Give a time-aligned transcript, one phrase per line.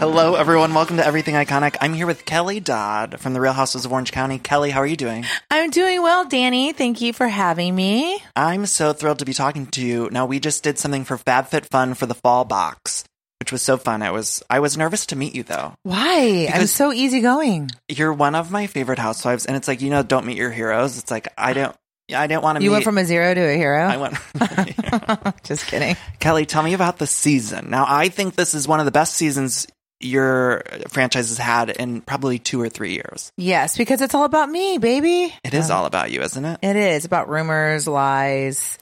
[0.00, 0.72] Hello, everyone.
[0.72, 1.76] Welcome to Everything Iconic.
[1.78, 4.38] I'm here with Kelly Dodd from the Real Houses of Orange County.
[4.38, 5.26] Kelly, how are you doing?
[5.50, 6.72] I'm doing well, Danny.
[6.72, 8.18] Thank you for having me.
[8.34, 10.08] I'm so thrilled to be talking to you.
[10.10, 13.04] Now, we just did something for FabFitFun for the fall box,
[13.40, 14.00] which was so fun.
[14.00, 15.74] I was I was nervous to meet you though.
[15.82, 16.46] Why?
[16.46, 17.70] I'm Because- so easigoing.
[17.88, 20.96] You're one of my favorite housewives, and it's like you know, don't meet your heroes.
[20.98, 21.76] It's like I don't.
[22.12, 22.60] I didn't want to.
[22.60, 22.64] Meet.
[22.64, 23.84] You meet, went from a zero to a hero?
[23.86, 25.42] I went.
[25.44, 25.94] Just kidding.
[26.20, 27.68] Kelly, tell me about the season.
[27.70, 29.66] Now, I think this is one of the best seasons
[30.00, 33.30] your franchise has had in probably two or three years.
[33.36, 35.34] Yes, because it's all about me, baby.
[35.44, 36.58] It is all about you, isn't it?
[36.62, 38.78] It is about rumors, lies.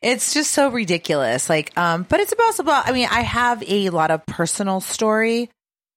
[0.00, 1.48] It's just so ridiculous.
[1.48, 5.50] Like, um, but it's also about, I mean, I have a lot of personal story.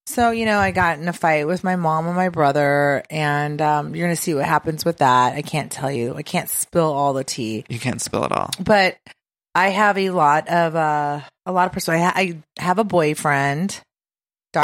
[0.06, 3.62] So, you know, I got in a fight with my mom and my brother, and
[3.62, 5.34] um, you're going to see what happens with that.
[5.36, 6.16] I can't tell you.
[6.16, 7.66] I can't spill all the tea.
[7.68, 8.50] You can't spill it all.
[8.64, 8.96] but
[9.54, 12.00] I have a lot of uh, a lot of personal.
[12.00, 13.82] I, ha- I have a boyfriend,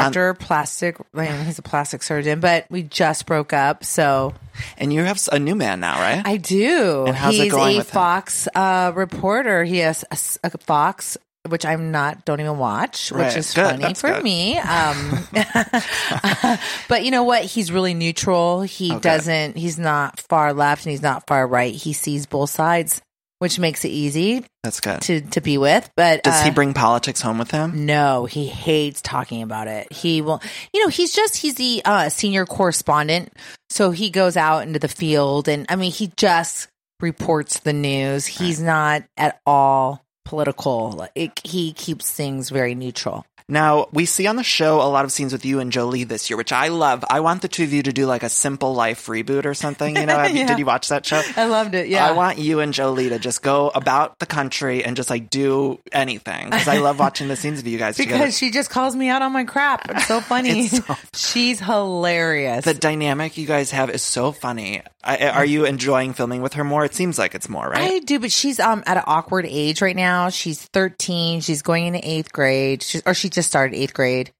[0.02, 0.96] Doctor Plastic.
[1.14, 3.84] I mean, he's a plastic surgeon, but we just broke up.
[3.84, 4.34] So
[4.78, 6.22] And you have a new man now, right?
[6.26, 7.04] I do.
[7.06, 7.90] And how's it he's going a with?
[7.90, 9.64] Fox uh, reporter.
[9.64, 10.04] He has
[10.42, 11.16] a Fox.
[11.46, 13.26] Which I'm not, don't even watch, Right.
[13.26, 13.66] which is Good.
[13.66, 14.22] funny That's for good.
[14.24, 14.56] me.
[14.56, 15.28] Um,
[16.88, 17.44] but you know what?
[17.44, 18.62] He's really neutral.
[18.62, 19.00] He Okay.
[19.00, 21.74] doesn't, he's not far left and he's not far right.
[21.74, 23.02] He sees both sides,
[23.38, 25.00] which makes it easy That's good.
[25.02, 25.90] to to be with.
[25.96, 27.86] But Does he uh, bring politics home with him?
[27.86, 29.92] No, he hates talking about it.
[29.92, 30.40] He will,
[30.72, 33.32] you know, he's just he's the uh, senior correspondent,
[33.70, 36.68] so he goes out into the field, and I mean, he just
[37.00, 38.26] reports the news.
[38.26, 41.06] He's not at all political.
[41.14, 43.26] It, he keeps things very neutral.
[43.46, 46.30] Now, we see on the show a lot of scenes with you and Jolie this
[46.30, 47.04] year, which I love.
[47.10, 49.94] I want the two of you to do like a simple life reboot or something.
[49.96, 50.46] You know, Have Yeah.
[50.46, 51.20] did you watch that show?
[51.36, 51.88] I loved it.
[51.88, 55.28] Yeah, I want you and Jolie to just go about the country and just like
[55.28, 58.18] do anything because I love watching the scenes of you guys together.
[58.24, 59.90] because she just calls me out on my crap.
[59.90, 60.60] It's so funny.
[60.66, 62.64] It's so- She's hilarious.
[62.64, 64.80] The dynamic you guys have is so funny.
[65.04, 66.84] I, are you enjoying filming with her more?
[66.84, 67.92] It seems like it's more, right?
[67.92, 70.30] I do, but she's um at an awkward age right now.
[70.30, 71.40] She's 13.
[71.42, 72.82] She's going into eighth grade.
[72.82, 74.32] She's, or she just started eighth grade.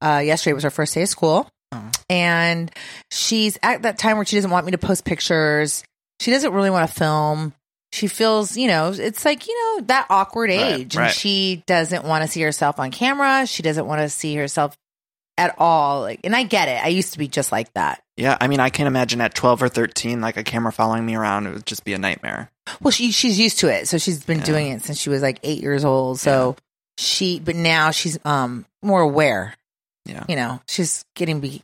[0.00, 1.90] Uh, yesterday was her first day of school, Oh.
[2.10, 2.70] and
[3.10, 5.84] she's at that time where she doesn't want me to post pictures.
[6.20, 7.52] She doesn't really want to film.
[7.92, 11.04] She feels, you know, it's like you know that awkward Right, age, right.
[11.06, 13.46] and she doesn't want to see herself on camera.
[13.46, 14.76] She doesn't want to see herself
[15.38, 16.00] at all.
[16.02, 16.82] Like, and I get it.
[16.84, 18.01] I used to be just like that.
[18.16, 21.14] Yeah, I mean, I can't imagine at 12 or 13, like a camera following me
[21.14, 22.50] around, it would just be a nightmare.
[22.80, 24.44] Well, she she's used to it, so she's been Yeah.
[24.44, 26.20] doing it since she was like eight years old.
[26.20, 26.56] So
[26.98, 29.54] she, but now she's um more aware.
[30.04, 30.24] Yeah.
[30.28, 31.62] You know, she's getting be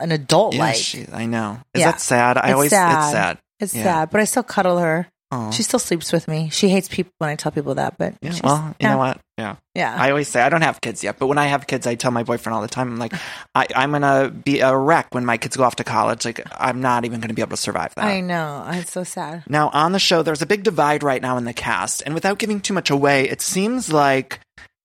[0.00, 0.76] an adult Yeah, like.
[0.76, 1.60] she, I know.
[1.74, 1.92] Is Yeah.
[1.92, 2.36] that sad?
[2.38, 2.98] I It's always, sad.
[3.02, 3.38] it's sad.
[3.60, 3.82] it's yeah.
[3.82, 5.08] sad, but I still cuddle her.
[5.30, 5.50] Aw.
[5.50, 6.48] She still sleeps with me.
[6.50, 9.20] She hates people when I tell people that, but Yeah, well, you yeah, know what?
[9.36, 9.56] Yeah.
[9.74, 11.96] Yeah, I always say I don't have kids yet, but when I have kids, I
[11.96, 13.12] tell my boyfriend all the time, I'm like,
[13.54, 16.24] I, I'm gonna be a wreck when my kids go off to college.
[16.24, 18.06] Like, I'm not even gonna be able to survive that.
[18.06, 18.66] I know.
[18.72, 19.44] It's so sad.
[19.48, 22.38] Now, on the show, there's a big divide right now in the cast, and without
[22.38, 24.40] giving too much away, it seems like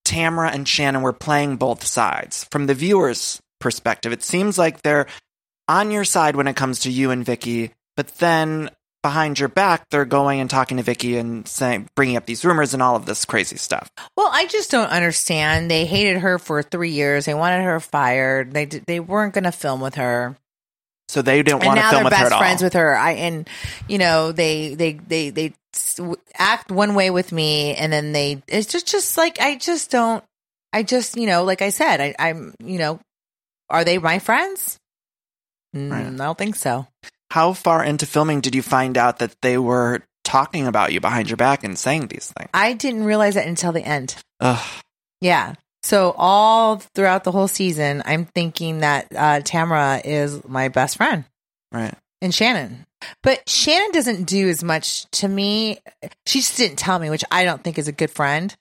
[0.05, 2.45] Tamra and Shannon were playing both sides.
[2.51, 5.07] From the viewer's perspective, it seems like they're
[5.69, 8.69] on your side when it comes to you and Vicki, but then
[9.03, 12.73] behind your back, they're going and talking to Vicki and saying, bringing up these rumors
[12.73, 13.91] and all of this crazy stuff.
[14.17, 15.69] Well, I just don't understand.
[15.69, 17.25] They hated her for three years.
[17.25, 18.53] They wanted her fired.
[18.53, 20.35] They d- they weren't going to film with her.
[21.09, 22.95] So they didn't want to now film they're with her best at friends with her.
[22.95, 23.47] I and
[23.87, 25.53] you know they they they they
[26.39, 30.23] act one way with me, and then they it's just just like I just don't.
[30.71, 32.99] I just you know like I said I, I'm you know
[33.69, 34.79] are they my friends?
[35.75, 36.05] Mm, Right.
[36.07, 36.87] I don't think so.
[37.33, 41.31] How far into filming did you find out that they were talking about you behind
[41.31, 42.51] your back and saying these things?
[42.53, 44.15] I didn't realize that until the end.
[44.39, 44.63] Ugh.
[45.19, 45.55] Yeah.
[45.81, 51.25] So all throughout the whole season, I'm thinking that uh, Tamra is my best friend.
[51.71, 51.95] Right.
[52.21, 52.85] and Shannon.
[53.23, 55.79] But Shannon doesn't do as much to me.
[56.27, 58.55] She just didn't tell me, which I don't think is a good friend.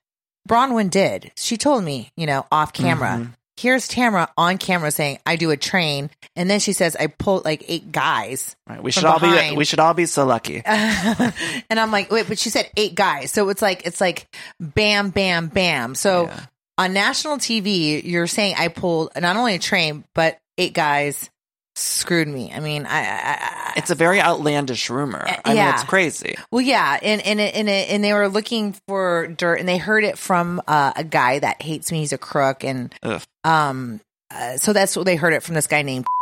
[0.49, 1.31] Braunwyn did.
[1.37, 3.19] She told me, you know, off camera.
[3.21, 3.35] Mhm.
[3.59, 6.11] Here's Tamra on camera saying, I do a train.
[6.35, 8.57] And then she says, I pulled like eight guys.
[8.69, 8.83] Right.
[8.83, 10.63] We should all be we should all be so lucky.
[10.67, 13.31] and I'm like, wait, but she said eight guys.
[13.31, 14.27] So it's like, it's like
[14.59, 15.95] bam, bam, bam.
[15.95, 16.41] So Yeah.
[16.79, 21.29] on national TV, you're saying I pulled not only a train, but eight guys
[21.75, 22.53] screwed me.
[22.55, 25.25] I mean, I, I, I It's a very outlandish rumor.
[25.27, 25.75] I mean, yeah.
[25.75, 26.37] it's crazy.
[26.51, 30.19] well, yeah, and and and and they were looking for dirt, and they heard it
[30.19, 32.01] from uh, a guy that hates me.
[32.01, 33.23] He's a crook, and Ugh.
[33.45, 36.07] um, uh, so that's what they heard it from this guy named.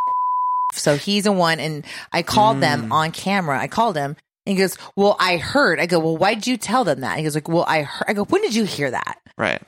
[0.73, 2.61] So he's the one, and I called Mm.
[2.61, 3.59] them on camera.
[3.59, 4.15] I called him,
[4.45, 7.17] and he goes, "Well, I heard." I go, "Well, why did you tell them that?"
[7.17, 9.61] He goes, "Like, well, I heard." I go, "When did you hear that?" Right.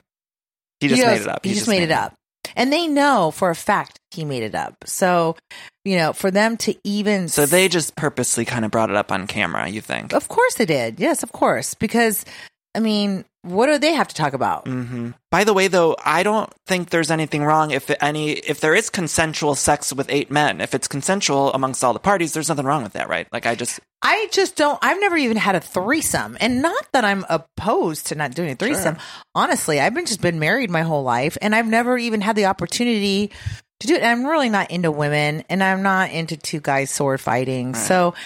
[0.80, 1.44] He just He made it up.
[1.44, 2.14] He, just made, it up.
[2.56, 4.76] And they know for a fact he made it up.
[4.86, 5.36] So,
[5.84, 9.10] you know, for them to even So they just purposely kind of brought it up
[9.10, 10.12] on camera, you think?
[10.12, 11.00] Of course they did.
[11.00, 11.74] Yes, of course.
[11.74, 12.24] Because
[12.74, 14.66] I mean, what do they have to talk about?
[14.66, 18.74] hmm By the way, though, I don't think there's anything wrong if any if there
[18.74, 20.60] is consensual sex with eight men.
[20.60, 23.28] If it's consensual amongst all the parties, there's nothing wrong with that, right?
[23.32, 26.36] Like I just I just don't I've never even had a threesome.
[26.40, 28.96] And not that I'm opposed to not doing a threesome.
[29.34, 32.46] Honestly, I've been just been married my whole life and I've never even had the
[32.46, 33.30] opportunity
[33.80, 34.02] to do it.
[34.02, 37.74] I'm really not into women and I'm not into two guys sword fighting.
[37.74, 38.18] So I-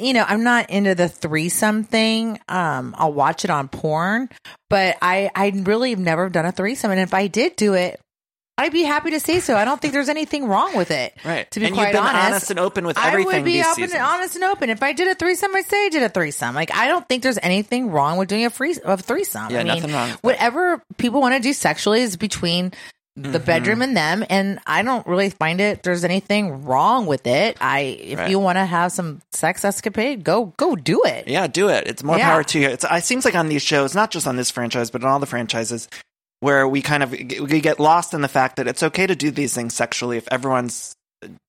[0.00, 2.38] you know, I'm not into the threesome thing.
[2.48, 4.28] Um, I'll watch it on porn,
[4.70, 6.90] but I, I really have never done a threesome.
[6.90, 8.00] And if I did do it,
[8.58, 9.56] I'd be happy to say so.
[9.56, 11.14] I don't think there's anything wrong with it.
[11.24, 11.48] right.
[11.52, 13.32] To be and quite been honest, and open with everything.
[13.32, 14.02] I would be open, seasons.
[14.02, 14.68] honest and open.
[14.68, 16.56] If I did a threesome, I'd say I did a threesome.
[16.56, 19.52] Like I don't think there's anything wrong with doing a free a threesome.
[19.52, 20.10] Yeah, I mean, nothing wrong.
[20.22, 22.72] Whatever people want to do sexually is between
[23.18, 23.32] Mm-hmm.
[23.32, 25.82] the bedroom and them, and I don't really find it.
[25.82, 27.56] There's anything wrong with it.
[27.60, 28.30] I if Right.
[28.30, 31.26] you want to have some sex escapade, go go do it.
[31.28, 31.86] Yeah, do it.
[31.88, 32.30] It's more Yeah.
[32.30, 32.68] power to you.
[32.68, 35.18] It's, it seems like on these shows, not just on this franchise, but on all
[35.18, 35.88] the franchises,
[36.40, 39.30] where we kind of we get lost in the fact that it's okay to do
[39.30, 40.94] these things sexually if everyone's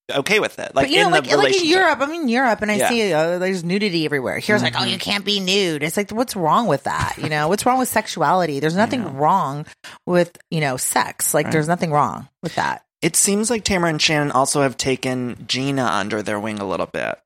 [0.10, 0.76] okay with it.
[0.76, 1.66] Like but you know, in like, like in.
[1.66, 2.86] Europe, I'm in Europe and I Yeah.
[2.86, 2.94] Mm-hmm.
[2.94, 4.40] see uh, there's nudity everywhere.
[4.40, 5.84] Here's like, oh, you can't be nude.
[5.84, 7.16] It's like, what's wrong with that?
[7.18, 8.60] You know, what's wrong with sexuality?
[8.60, 9.66] There's nothing wrong
[10.06, 11.34] with you know sex.
[11.34, 12.84] Like, there's nothing wrong with that.
[13.02, 16.86] It seems like Tamra and Shannon also have taken Gina under their wing a little
[16.86, 17.18] bit,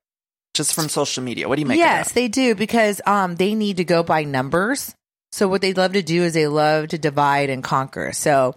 [0.54, 1.48] just from social media.
[1.48, 2.20] What do you make yes, of that?
[2.20, 4.94] Yes, they do because um they need to go by numbers.
[5.32, 8.12] So what they love to do is they love to divide and conquer.
[8.12, 8.54] So,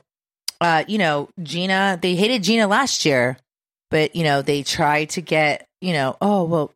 [0.61, 3.37] uh, you know, Gina, they hated Gina last year,
[3.89, 6.71] but you know they try to get you know, oh well,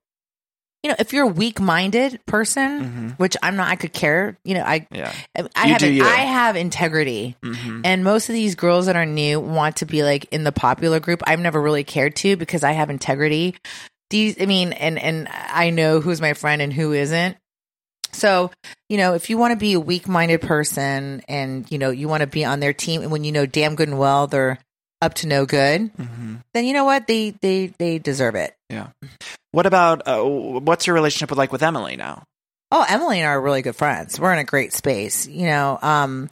[0.83, 3.19] you know, if you're a weak-minded person, Mhm.
[3.19, 4.37] which I'm not, I could care.
[4.43, 5.11] You know, I Yeah.
[5.55, 6.03] I You have do you.
[6.03, 7.35] I have integrity.
[7.43, 10.51] hmm And most of these girls that are new want to be like in the
[10.51, 11.21] popular group.
[11.27, 13.55] I've never really cared to because I have integrity.
[14.09, 17.37] These, I mean, and and I know who's my friend and who isn't.
[18.11, 18.51] So,
[18.89, 22.21] you know, if you want to be a weak-minded person and you know you want
[22.21, 24.57] to be on their team, and when you know damn good and well they're
[25.01, 28.53] up to no good, hmm then you know what they they they deserve it.
[28.69, 28.87] Yeah.
[29.51, 32.23] What about uh, what's your relationship with like with Emily now?
[32.71, 34.19] Oh, Emily and I are really good friends.
[34.19, 35.27] We're in a great space.
[35.27, 36.29] You know, um,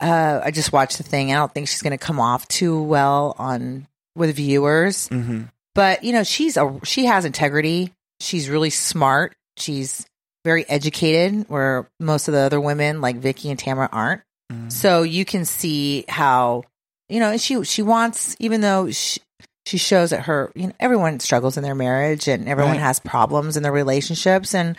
[0.00, 1.32] uh, I just watched the thing.
[1.32, 5.42] I don't think she's going to come off too well on with viewers, Mm-hmm.
[5.74, 7.92] but you know, she's a she has integrity.
[8.20, 9.34] She's really smart.
[9.58, 10.06] She's
[10.44, 14.22] very educated, where most of the other women like Vicki and Tamra aren't.
[14.52, 14.68] Mm-hmm.
[14.70, 16.62] So you can see how
[17.08, 19.20] you know and she she wants even though she,
[19.66, 22.80] she shows that her you know everyone struggles in their marriage and everyone Right.
[22.80, 24.76] has problems in their relationships and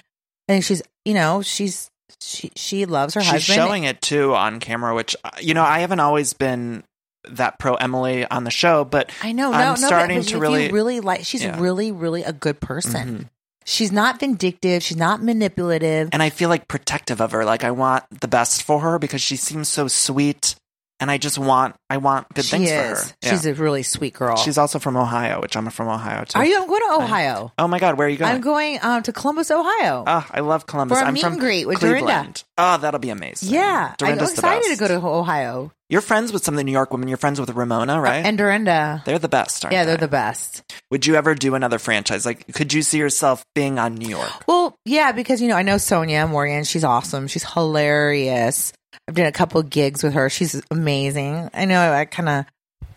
[0.50, 1.90] I think she's you know she's
[2.22, 3.42] she she loves her husband.
[3.44, 3.68] She's husband.
[3.70, 6.84] showing it too on camera, which uh, you know I haven't always been
[7.32, 10.40] that pro Emily on the show, but I know, no, I'm no, starting but to
[10.40, 11.26] really- really like.
[11.26, 11.60] She's Yeah.
[11.60, 13.08] really, really a good person.
[13.26, 13.30] Mhm.
[13.66, 14.82] She's not vindictive.
[14.82, 16.08] She's not manipulative.
[16.14, 17.44] and I feel like protective of her.
[17.44, 20.56] Like I want the best for her because she seems so sweet,
[21.00, 22.78] and I just want I want good she things is.
[23.02, 23.16] for her.
[23.22, 23.30] Yeah.
[23.32, 24.36] She's a really sweet girl.
[24.38, 26.40] She's also from Ohio, which I'm from Ohio too.
[26.40, 26.62] Are you?
[26.62, 27.52] I'm going to Ohio.
[27.58, 28.32] Oh my God, where are you going?
[28.32, 30.04] I'm going um, to Columbus, Ohio.
[30.06, 30.98] Oh, I love Columbus.
[30.98, 32.04] For a I'm meet from and greet with Dorinda.
[32.06, 32.44] Cleveland.
[32.58, 33.50] Oh, that'll be amazing.
[33.54, 36.64] yeah, I'm Dorinda's the excited to go to Ohio You're friends with some of the
[36.64, 37.08] New York women.
[37.08, 38.26] You're friends with Ramona, uh, right?
[38.26, 39.04] and Dorinda.
[39.06, 39.92] they're the best, Yeah, they?
[39.92, 40.64] they're the best.
[40.90, 42.26] Would you ever do another franchise?
[42.26, 44.48] Like, could you see yourself being on New York?
[44.48, 46.64] Well, yeah, because you know I know Sonja Morgan.
[46.64, 47.28] She's awesome.
[47.28, 48.74] She's hilarious.
[49.08, 50.30] I've done a couple gigs with her.
[50.30, 51.50] She's amazing.
[51.54, 52.46] I know I kind of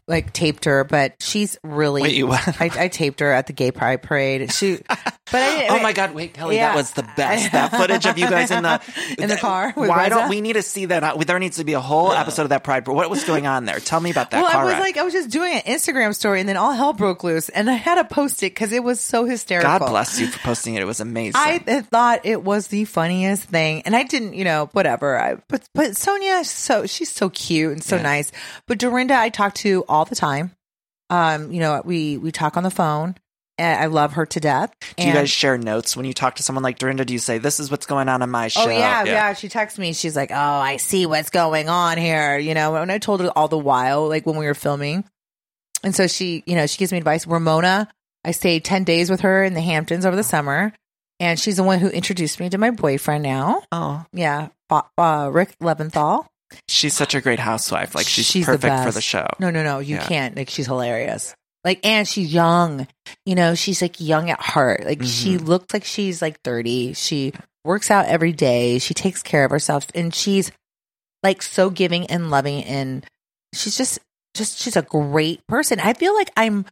[0.09, 2.25] like taped her, but she's really.
[2.25, 2.61] Wait?
[2.61, 4.53] I, I taped her at the gay pride parade.
[4.53, 4.81] She,
[5.33, 6.15] But I, Oh my God!
[6.15, 6.69] Wait, Kelly, Yeah.
[6.71, 7.53] that was the best.
[7.53, 8.81] That footage of you guys in the
[9.19, 10.11] In the car with Why Reza?
[10.11, 11.19] don't we need to see that?
[11.27, 12.85] There needs to be a whole episode of that Pride.
[12.85, 13.79] But what was going on there?
[13.81, 14.81] Tell me about that well, car I was wreck.
[14.83, 17.71] like, I was just doing an Instagram story, and then all hell broke loose, and
[17.71, 19.79] I had to post it because it was so hysterical.
[19.79, 20.83] God bless you for posting it.
[20.83, 21.33] It was amazing.
[21.37, 25.19] I thought it was the funniest thing, and I didn't, you know, whatever.
[25.19, 28.03] I, but but Sonja, so she's so cute and so Yeah.
[28.03, 28.33] nice.
[28.67, 30.57] But Dorinda, I talk to all the time.
[31.09, 33.17] Um, you know, we we talk on the phone, and
[33.61, 34.73] I love her to death.
[34.97, 37.05] do you And- guys share notes when you talk to someone like Dorinda?
[37.05, 38.63] Do you say this is what's going on in my show?
[38.65, 39.93] Oh yeah, yeah, She texts me.
[39.93, 43.29] She's like, "Oh, I see what's going on here." You know, and I told her
[43.37, 45.05] all the while, like when we were filming,
[45.83, 47.27] and so she, you know, she gives me advice.
[47.27, 47.89] Ramona,
[48.25, 50.73] I stayed ten days with her in the Hamptons over the summer,
[51.19, 53.63] and she's the one who introduced me to my boyfriend now.
[53.73, 56.27] Oh, Yeah, uh, Rick Leventhal.
[56.69, 57.95] she's such a great housewife.
[57.95, 59.27] Like she's, She's the perfect for the show.
[59.39, 60.07] No, no, no, you Yeah.
[60.07, 60.37] can't.
[60.37, 61.35] Like she's hilarious.
[61.65, 62.87] Like, and she's young.
[63.27, 64.85] You know, she's like young at heart.
[64.85, 65.47] Like she Mm-hmm.
[65.47, 66.93] looks like she's like thirty.
[66.95, 67.33] She
[67.65, 68.79] works out every day.
[68.79, 70.51] She takes care of herself, and she's
[71.23, 72.65] like so giving and loving.
[72.65, 73.05] And
[73.55, 73.99] she's just,
[74.35, 75.81] just, she's a great person.
[75.81, 76.65] I feel like I'm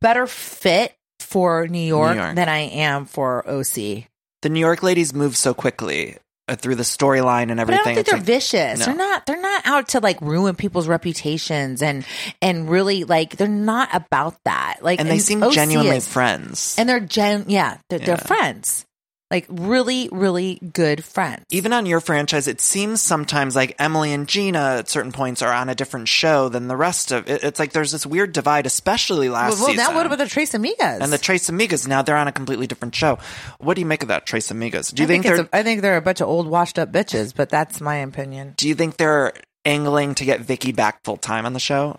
[0.00, 2.36] better fit for New York, York.
[2.36, 4.04] than I am for OC.
[4.42, 6.16] The New York ladies move so quickly
[6.48, 7.82] Uh, through the storyline and everything.
[7.84, 8.78] But I don't think they're like- vicious.
[8.80, 8.84] No.
[8.86, 9.26] They're not.
[9.26, 12.06] They're not out to like ruin people's reputations and
[12.40, 14.78] and really like they're not about that.
[14.80, 16.74] Like and they seem genuinely friends.
[16.78, 17.44] and they're gen.
[17.48, 18.86] Yeah, they're, they're friends.
[19.30, 21.44] Like really, really good friends.
[21.50, 25.52] Even on your franchise, it seems sometimes like Emily and Gina at certain points are
[25.52, 27.44] on a different show than the rest of it.
[27.44, 29.84] It's like there's this weird divide, especially last well, well, season.
[29.84, 31.00] now what about the Tres Amigas?
[31.00, 31.86] and the Tres Amigas?
[31.86, 33.18] Now they're on a completely different show.
[33.58, 34.94] What do you make of that, Tres Amigas?
[34.94, 36.78] Do I you think, think, they're a, I think they're a bunch of old, washed
[36.78, 38.54] up bitches, but that's my opinion.
[38.56, 39.34] Do you think they're
[39.66, 41.98] angling to get Vicki back full time on the show?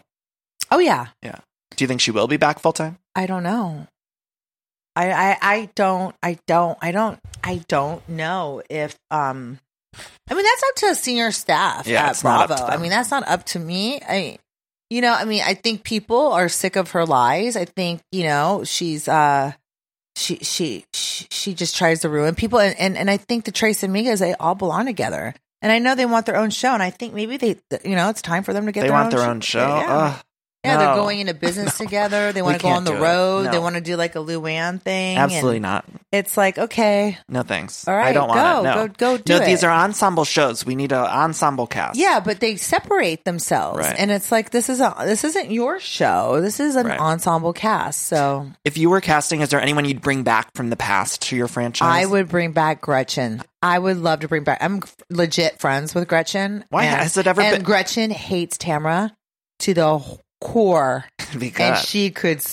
[0.71, 1.39] Oh yeah, Yeah.
[1.75, 2.97] Do you think she will be back full time?
[3.15, 3.87] I don't know.
[4.99, 9.59] I, I I don't I don't I don't I don't know if um
[10.29, 12.73] I mean that's up to senior staff Yeah, at it's not up Bravo.
[12.73, 14.01] I mean that's not up to me.
[14.01, 14.39] I
[14.89, 17.55] you know, I mean I think people are sick of her lies.
[17.55, 19.53] I think, you know, she's uh
[20.15, 23.51] she she she, she just tries to ruin people and, and and I think the
[23.51, 25.33] Tres Amigas they all belong together.
[25.61, 28.09] And I know they want their own show and I think maybe they you know,
[28.09, 29.59] it's time for them to get they their want own their own show.
[29.59, 30.19] Yeah.
[30.65, 32.33] Yeah, they're going into business together.
[32.33, 32.99] They want to go on the it.
[32.99, 33.51] road.
[33.51, 35.17] They want to do like a Luann thing.
[35.17, 35.85] Absolutely and not.
[36.11, 37.87] It's like, okay, No thanks.
[37.87, 38.63] All right, I don't want go, it.
[38.63, 38.73] No.
[38.87, 39.39] go- go do it.
[39.39, 40.65] no, these are ensemble shows.
[40.65, 41.97] We need an ensemble cast.
[41.97, 43.95] yeah, but they separate themselves, Right.
[43.97, 46.41] and it's like this is a this isn't your show.
[46.41, 46.99] This is an Right.
[46.99, 48.07] ensemble cast.
[48.07, 51.35] So If you were casting, is there anyone you'd bring back from the past to
[51.37, 51.87] your franchise?
[51.87, 53.41] I would bring back Gretchen.
[53.61, 54.57] I would love to bring back.
[54.61, 56.65] I'm legit friends with Gretchen.
[56.69, 59.11] Why and, has it ever and been- Gretchen hates Tamra
[59.59, 61.05] to the core,
[61.37, 62.43] because and she could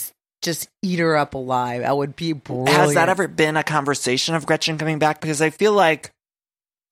[0.43, 1.83] just eat her up alive.
[1.83, 2.69] That would be brilliant.
[2.69, 5.21] has that ever been a conversation of Gretchen coming back?
[5.21, 6.12] Because I feel like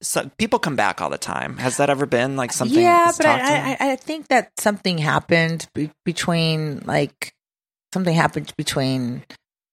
[0.03, 1.57] so, people come back all the time.
[1.59, 2.79] Has that ever been like something?
[2.79, 7.33] Yeah, but I, I, I think that something happened be- between like
[7.93, 9.25] something happened between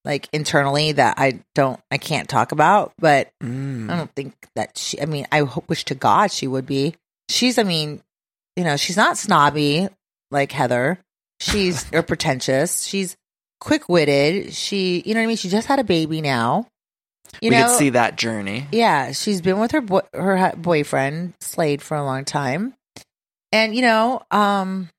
[0.06, 2.94] like internally that I don't I can't talk about.
[2.98, 3.32] But?
[3.44, 3.90] Mm.
[3.90, 5.02] I don't think that she.
[5.02, 6.96] I mean, I hope, wish to God she would be.
[7.30, 7.58] She's.
[7.58, 8.02] I mean,
[8.56, 9.90] you know, she's not snobby
[10.30, 11.00] like Heather.
[11.42, 12.84] She's or pretentious.
[12.84, 13.18] She's
[13.60, 14.54] quick witted.
[14.54, 15.38] She, you know what I mean.
[15.38, 16.68] She just had a baby now.
[17.42, 18.68] You we know, could see that journey.
[18.72, 22.74] yeah, she's been with her boy- her boyfriend Slade for a long time,
[23.52, 24.90] and you know, um,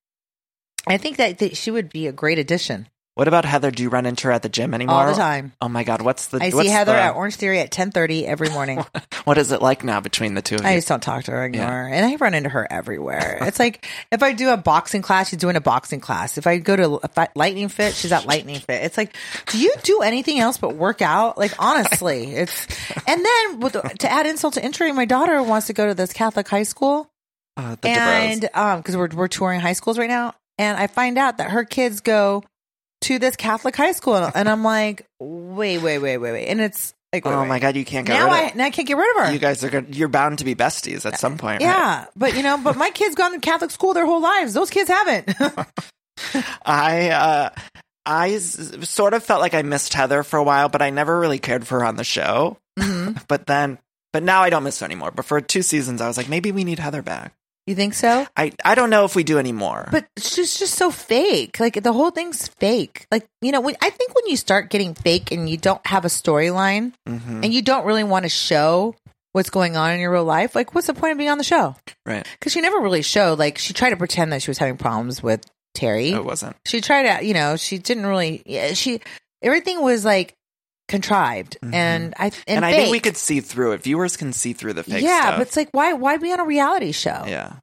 [0.86, 3.70] I think that, that she would be a great addition What about Heather?
[3.70, 4.96] Do you run into her at the gym anymore?
[4.96, 5.52] all the time.
[5.60, 6.38] Oh my God, what's the?
[6.42, 8.84] I what's see Heather the- at Orange Theory at ten thirty every morning.
[9.24, 10.66] What is it like now between the two of you?
[10.66, 11.94] I just don't talk to her, ignore Yeah.
[11.94, 13.38] and I run into her everywhere.
[13.42, 16.38] it's like if I do a boxing class, she's doing a boxing class.
[16.38, 18.82] If I go to a Lightning Fit, she's at Lightning Fit.
[18.82, 19.14] It's like,
[19.46, 21.38] do you do anything else but work out?
[21.38, 22.66] Like honestly, it's
[23.06, 26.12] and then with to add insult to injury, my daughter wants to go to this
[26.12, 27.08] Catholic high school.
[27.56, 28.56] Uh, the and DeBros.
[28.58, 31.64] um because we're we're touring high schools right now and i find out that her
[31.66, 32.42] kids go
[33.02, 36.94] to this catholic high school and i'm like wait wait wait wait wait and it's
[37.12, 37.48] like wait, oh wait.
[37.48, 39.24] my God, you can't get now rid i of now i can't get rid of
[39.26, 39.94] her You guys are good.
[39.94, 41.68] You're bound to be besties at some point, right?
[41.68, 44.70] yeah but you know but my kids gone to catholic school their whole lives those
[44.70, 45.28] kids haven't
[46.64, 47.50] I uh,
[48.06, 51.18] I s- sort of felt like I missed Heather for a while, but I never
[51.18, 52.58] really cared for her on the show.
[52.78, 53.20] Mhm.
[53.28, 53.78] But then,
[54.12, 55.10] but now I don't miss her anymore.
[55.10, 57.32] But for two seasons, I was like, maybe we need Heather back.
[57.66, 59.88] You think so I I don't know if we do anymore.
[59.92, 63.90] but she's just so fake like the whole thing's fake like you know when i
[63.90, 67.44] think when you start getting fake and you don't have a storyline Mhm.
[67.44, 68.94] and you don't really want to show
[69.32, 71.44] what's going on in your real life like what's the point of being on the
[71.44, 74.58] show right, because she never really showed like she tried to pretend that she was
[74.58, 75.40] having problems with
[75.74, 76.54] terry it wasn't.
[76.66, 79.00] she tried to you know she didn't really yeah, she
[79.40, 80.34] everything was like
[80.92, 82.42] contrived, and I and, Mm-hmm.
[82.46, 83.82] and I think we could see through it.
[83.82, 85.38] Viewers can see through the fake yeah, stuff.
[85.38, 87.24] but it's like why why be on a reality show?
[87.26, 87.54] Yeah.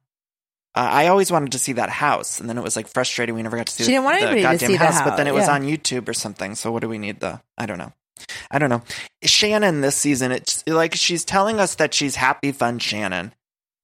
[0.72, 3.34] Uh, I always wanted to see that house, and then it was like frustrating.
[3.34, 3.84] We never got to see.
[3.84, 5.54] She the, didn't want anybody to goddamn see the house, but then it was yeah.
[5.54, 6.54] on YouTube or something.
[6.54, 7.40] So what do we need the?
[7.58, 7.92] I don't know.
[8.50, 8.82] I don't know.
[9.24, 13.32] Shannon this season, it's like she's telling us that she's happy, fun Shannon.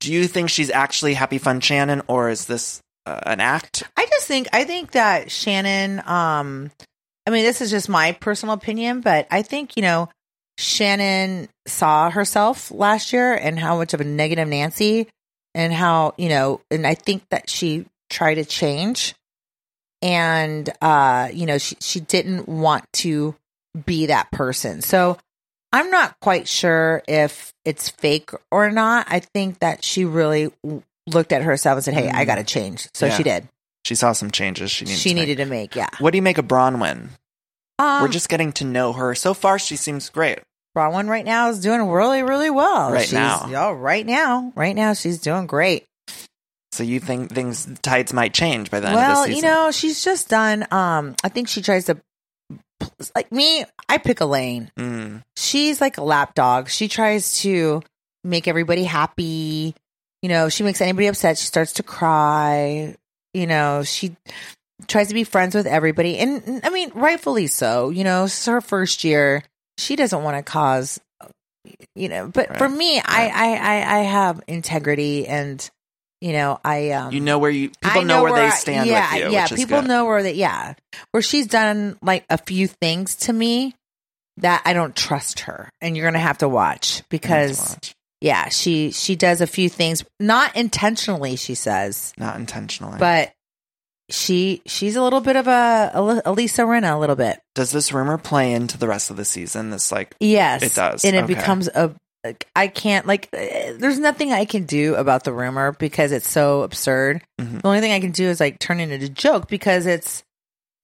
[0.01, 3.83] Do you think she's actually happy, fun Shannon, or is this uh, an act?
[3.97, 6.71] I just think I think that Shannon um
[7.27, 10.09] I mean this is just my personal opinion, but I think, you know,
[10.59, 15.09] Shannon saw herself last year and how much of a negative Nancy
[15.55, 19.15] and how, you know, and I think that she tried to change
[20.03, 23.35] and uh you know, she she didn't want to
[23.85, 24.81] be that person.
[24.81, 25.19] So
[25.73, 29.07] I'm not quite sure if it's fake or not.
[29.11, 30.53] I think that she really
[31.07, 33.17] looked at herself and said, "Hey, I got to change." So Yeah.
[33.17, 33.49] she did
[33.87, 34.73] She saw some changes.
[34.73, 34.99] She needed.
[34.99, 35.37] she to make.
[35.37, 35.77] to make.
[35.77, 35.89] Yeah.
[36.01, 37.11] What do you make of Braunwyn?
[37.79, 39.15] Um, We're just getting to know her.
[39.15, 40.41] So far, she seems great.
[40.77, 42.91] Braunwyn right now is doing really, really well.
[42.91, 43.49] Right she's, now.
[43.55, 44.53] Oh, right now.
[44.57, 45.87] Right now, she's doing great.
[46.73, 49.31] So you think things tides might change by the end of the season?
[49.31, 50.67] well, you know, she's just done.
[50.73, 51.97] Um, I think she tries to,
[53.15, 54.73] like me, I pick a lane.
[54.77, 56.71] Mm, She's like a lapdog.
[56.71, 57.83] She tries to
[58.25, 59.77] make everybody happy.
[60.23, 61.39] You know, she makes anybody upset.
[61.39, 62.97] She starts to cry.
[63.37, 64.17] You know, she
[64.89, 66.17] tries to be friends with everybody.
[66.19, 67.91] And I mean, rightfully so.
[67.91, 69.43] You know, it's her first year.
[69.79, 70.99] She doesn't want to cause,
[71.95, 72.59] you know, but Right.
[72.59, 73.33] for me, I, Right.
[73.35, 75.69] I, I, I have integrity and,
[76.23, 78.89] you know, I, um, you know where you people I know, where, they I- stand
[78.89, 79.31] yeah, with you.
[79.33, 79.89] Yeah, people good.
[79.89, 80.33] know where they.
[80.33, 80.73] Yeah,
[81.11, 83.75] where she's done like a few things to me
[84.39, 87.95] that I don't trust her, and you're gonna have to watch to because watch.
[88.27, 92.99] Yeah, she she does a few things not intentionally, she says, not intentionally.
[92.99, 93.33] but
[94.11, 97.41] she she's a little bit of a, a Li- a Lisa Rinna, a little bit.
[97.55, 99.71] does this rumor play into the rest of the season?
[99.71, 101.35] This like Yes, It does, and it okay.
[101.35, 101.93] becomes a.
[102.25, 103.29] like, I can't like.
[103.33, 107.23] uh, There's nothing I can do about the rumor because it's so absurd.
[107.41, 107.63] Mhm.
[107.63, 110.23] The only thing I can do is like turn it into a joke because it's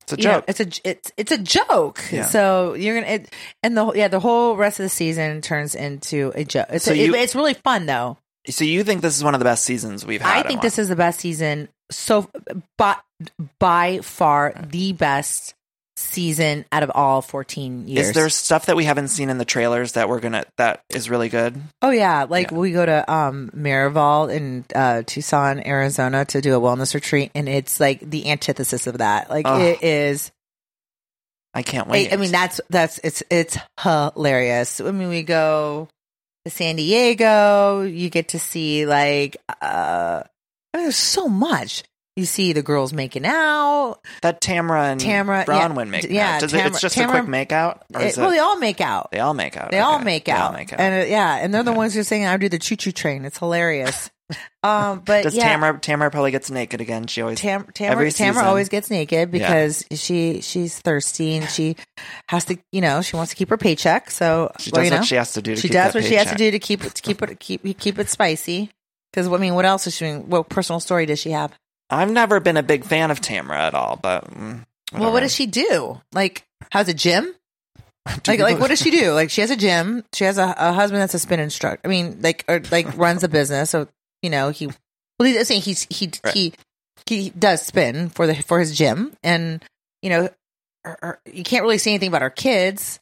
[0.03, 0.45] it's a you know, joke.
[0.49, 2.03] it's a it's it's a joke.
[2.13, 2.27] Yeah.
[2.27, 3.33] So you're gonna it,
[3.63, 6.67] and the whole- yeah the whole rest of the season turns into a joke.
[6.71, 8.19] It's So a- you- it- it's really fun though.
[8.49, 10.45] so you think this is one of the best seasons we've had?
[10.45, 12.29] I think this is the best season so
[12.79, 12.97] by
[13.59, 15.55] by far the best
[16.03, 18.09] season out of all 14 years.
[18.09, 21.09] Is there stuff that we haven't seen in the trailers that we're gonna that is
[21.09, 21.61] really good?
[21.81, 22.59] Oh yeah, like Yeah.
[22.59, 27.49] we go to um Miraval in uh Tucson, Arizona to do a wellness retreat and
[27.49, 29.31] it's like the antithesis of that.
[29.31, 30.31] Like it is
[31.55, 32.13] I can't I, wait.
[32.13, 34.81] I mean that's that's it's it's hilarious.
[34.81, 35.89] I mean we go
[36.45, 40.23] to San Diego, you get to see like uh
[40.75, 41.85] I mean, there's so much.
[42.17, 43.97] You see the girls making out.
[44.21, 46.11] that Tamra and Tamra- Braunwyn yeah, make.
[46.11, 46.41] yeah, out.
[46.41, 49.11] Does it, it's just Tamra- a quick make out, It- well, they all make out.
[49.13, 49.71] they all make out.
[49.71, 50.05] They all okay.
[50.05, 50.51] make They out.
[50.51, 50.81] all make out.
[50.81, 52.93] And uh, yeah, and they're the ones who are saying I do the choo choo
[52.93, 53.25] train.
[53.25, 54.11] It's hilarious.
[54.63, 57.07] um, but Does yeah, Tamra Tamra probably gets naked again?
[57.07, 58.45] She always Tam, Tamra, every Tamra season.
[58.45, 61.77] always gets naked because she she's thirsty and she
[62.29, 64.11] has to, you know, she wants to keep her paycheck.
[64.11, 65.55] So she well, does you know, what she has to do.
[65.55, 67.79] To she does what she has to do to keep it to keep it keep
[67.79, 68.71] keep it spicy.
[69.13, 70.29] Because I mean, what else is she doing?
[70.31, 71.53] What personal story does she have?
[71.93, 75.35] I've never been a big fan of Tamra at all, but mm, Well, what does
[75.35, 76.01] she do?
[76.13, 77.33] Like, has a gym?
[78.27, 79.13] Like, like, what does she do?
[79.13, 80.03] Like, she has a gym.
[80.13, 81.87] She has a, a husband that's a spin instructor.
[81.87, 83.71] I mean, like, or like runs a business.
[83.71, 83.87] So
[84.23, 86.35] you know, he well, he's saying he's he Right.
[86.35, 86.53] he
[87.07, 89.65] he does spin for the for his gym, and
[90.03, 90.29] you know,
[90.85, 92.99] her, her- you can't really say anything about our kids.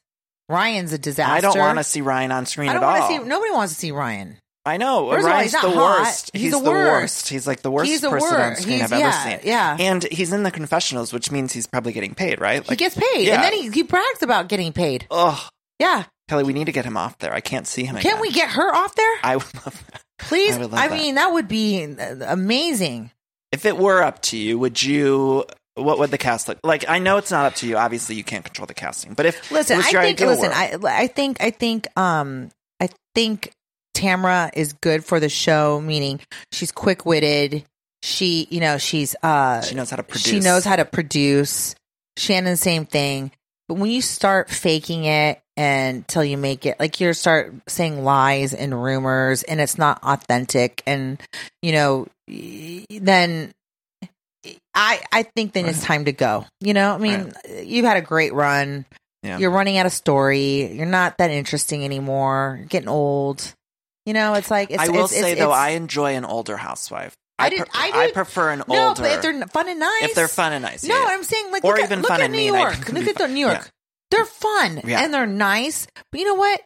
[0.51, 1.33] Ryan's a disaster.
[1.33, 3.09] I don't want to see Ryan on screen I don't at all.
[3.09, 3.19] see.
[3.21, 4.37] Nobody wants to see Ryan.
[4.67, 6.01] I know First all, the hot.
[6.01, 6.31] worst.
[6.35, 7.03] He's He's, the worst.
[7.03, 7.29] worst.
[7.29, 9.49] He's like the worst He's person on screen He's- I've ever seen.
[9.51, 9.77] yeah.
[9.81, 12.67] and he's in the confessionals, which means he's probably getting paid, right?
[12.69, 13.37] he gets paid, yeah.
[13.37, 15.07] and then he he brags about getting paid.
[15.11, 17.33] Oh, Yeah, Kelly, we need to get him off there.
[17.33, 17.95] I can't see him.
[17.97, 18.21] can't again.
[18.21, 20.03] we get her off there, I would love that.
[20.19, 20.57] please?
[20.59, 20.91] I I, that.
[20.93, 21.83] mean, that would be
[22.27, 23.11] amazing.
[23.53, 25.45] If it were up to you, would you?
[25.75, 26.85] What would the cast look like?
[26.89, 27.77] I know it's not up to you.
[27.77, 29.15] Obviously, you can't control the casting.
[29.15, 30.21] But if Listen, I think.
[30.21, 33.51] Listen, world- I I think I think um I think
[34.01, 35.81] Tamra is good for the show.
[35.81, 36.21] Meaning,
[36.53, 37.65] she's quick witted.
[38.03, 40.27] She, you know, she's uh she knows how to produce.
[40.27, 41.75] She knows how to produce.
[42.17, 43.33] Shannon, same thing.
[43.69, 48.53] But when you start faking it until you make it, like you start saying lies
[48.53, 51.21] and rumors, and it's not authentic, and
[51.63, 53.53] you know, then
[54.75, 56.47] I I think then it's time to go.
[56.61, 57.33] You know, I mean,
[57.63, 58.87] you've had a great run.
[59.23, 59.39] Yeah.
[59.39, 60.73] You're running out of story.
[60.73, 62.57] You're not that interesting anymore.
[62.59, 63.55] You're getting old.
[64.07, 66.57] You know, it's like it's, I will it's, say it's, though, I enjoy an older
[66.57, 67.15] housewife.
[67.39, 69.03] I I, did- pre- I did- prefer an no, older.
[69.03, 71.07] No, but if they're fun and nice, if they're fun and nice, No, yeah.
[71.11, 72.93] I'm saying like Or look even at, look fun at New mean, York.
[72.93, 73.29] Look at the.
[73.29, 73.59] New York.
[73.59, 73.65] Yeah.
[74.11, 75.87] They're fun and they're nice.
[76.11, 76.61] But you know what?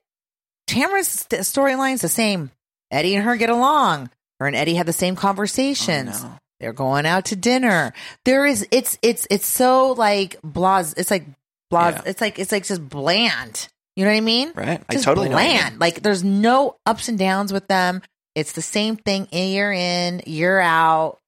[0.69, 2.51] Tamra's st- storyline's the same.
[2.91, 4.11] Eddie and her get along.
[4.41, 6.21] Her and Eddie have the same conversations.
[6.23, 6.39] Oh, no.
[6.61, 7.93] They're going out to dinner.
[8.25, 10.95] There is it's it's it's so like blas.
[10.95, 11.27] It's like.
[11.73, 12.03] Yeah.
[12.07, 13.69] It's like it's like just bland.
[13.97, 14.53] You know what I mean?
[14.55, 14.83] Right.
[14.89, 15.81] I Just totally know what you bland.
[15.81, 18.03] Like there's no ups and downs with them.
[18.35, 21.19] It's the same thing in year in, year out.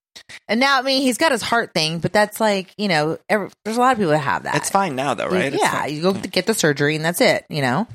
[0.49, 3.49] And now, I mean, he's got his heart thing, but that's like, you know, every,
[3.63, 4.55] there's a lot of people that have that.
[4.55, 5.53] It's fine now, though, right?
[5.53, 7.87] Yeah, you go to get the surgery and that's it, you know?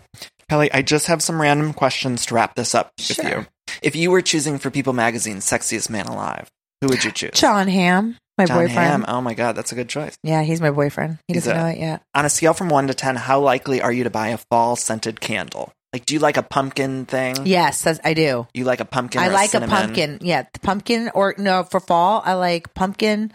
[0.49, 3.25] Kelly, I just have some random questions to wrap this up Sure.
[3.25, 3.47] with you.
[3.83, 6.49] If you were choosing for People Magazine's Sexiest Man Alive,
[6.81, 7.33] who would you choose?
[7.35, 8.79] Jon Hamm, my Jon boyfriend.
[8.79, 9.05] Hamm.
[9.09, 10.17] Oh my God, that's a good choice.
[10.23, 11.19] Yeah, he's my boyfriend.
[11.29, 12.03] He He's doesn't a- know it yet.
[12.15, 14.77] On a scale from one to 10, how likely are you to buy a fall
[14.77, 15.73] scented candle?
[15.93, 17.37] Like, do you like a pumpkin thing?
[17.45, 18.47] Yes, I do.
[18.55, 19.21] You like a pumpkin?
[19.21, 19.77] I like a cinnamon?
[19.77, 20.19] pumpkin.
[20.23, 23.33] Yeah, the pumpkin or no, for fall, I like pumpkin,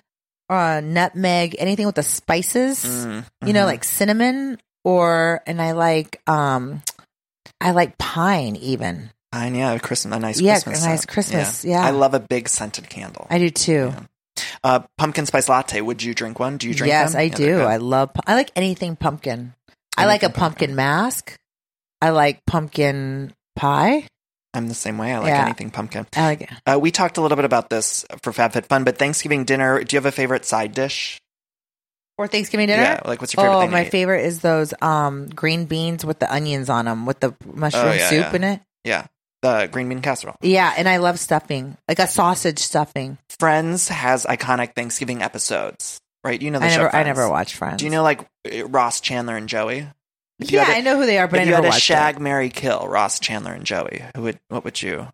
[0.50, 2.84] uh, nutmeg, anything with the spices.
[2.84, 3.68] Mm, you know, mhm.
[3.68, 6.82] like cinnamon or and I like um
[7.62, 9.12] I like pine even.
[9.32, 10.84] Pine, yeah, Christmas, a nice Yeah, Christmas.
[10.84, 11.10] a nice scent.
[11.10, 11.86] Christmas, yeah.
[11.86, 13.28] I love a big scented candle.
[13.30, 13.94] I do too.
[14.64, 15.82] Uh, pumpkin spice latte.
[15.82, 16.58] Would you drink one?
[16.58, 17.20] Do you drink yes, them?
[17.22, 17.60] I Yeah, do.
[17.62, 19.54] I love I like anything pumpkin.
[19.98, 21.36] I like a Anything pumpkin mask.
[22.02, 24.08] I like pumpkin pie.
[24.54, 25.14] I'm the same way.
[25.14, 25.44] I like Yeah.
[25.46, 26.08] anything pumpkin.
[26.16, 26.50] I like it.
[26.66, 29.84] Uh, we talked a little bit about this for FabFitFun, but Thanksgiving dinner.
[29.84, 31.20] Do you have a favorite side dish?
[32.18, 32.82] Or Thanksgiving dinner?
[32.82, 36.34] Yeah, like what's your favorite oh, my favorite is those um green beans with the
[36.34, 38.62] onions on them with the mushroom Oh, yeah, soup in it.
[38.84, 39.06] Yeah,
[39.42, 40.36] the green bean casserole.
[40.42, 41.78] Yeah, and I love stuffing.
[41.88, 43.18] Like a sausage stuffing.
[43.40, 46.42] Friends has iconic Thanksgiving episodes, right?
[46.42, 47.78] You know the I show never I never watched Friends.
[47.80, 48.28] Do you know like
[48.66, 49.88] Ross, Chandler, and Joey?
[50.40, 52.20] If Yeah, to- I know who they are, but if I you had watched shag,
[52.20, 54.40] marry, kill Ross, Chandler, and Joey, who would?
[54.50, 55.08] What would you?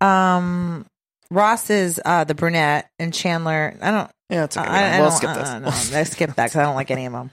[0.00, 0.86] Um,
[1.30, 3.76] Ross is uh, the brunette, and Chandler.
[3.80, 4.10] I don't.
[4.30, 4.66] Yeah, it's okay.
[4.66, 5.48] I, I we'll skip this.
[5.48, 7.30] uh, no, I skip that because I don't like any of them.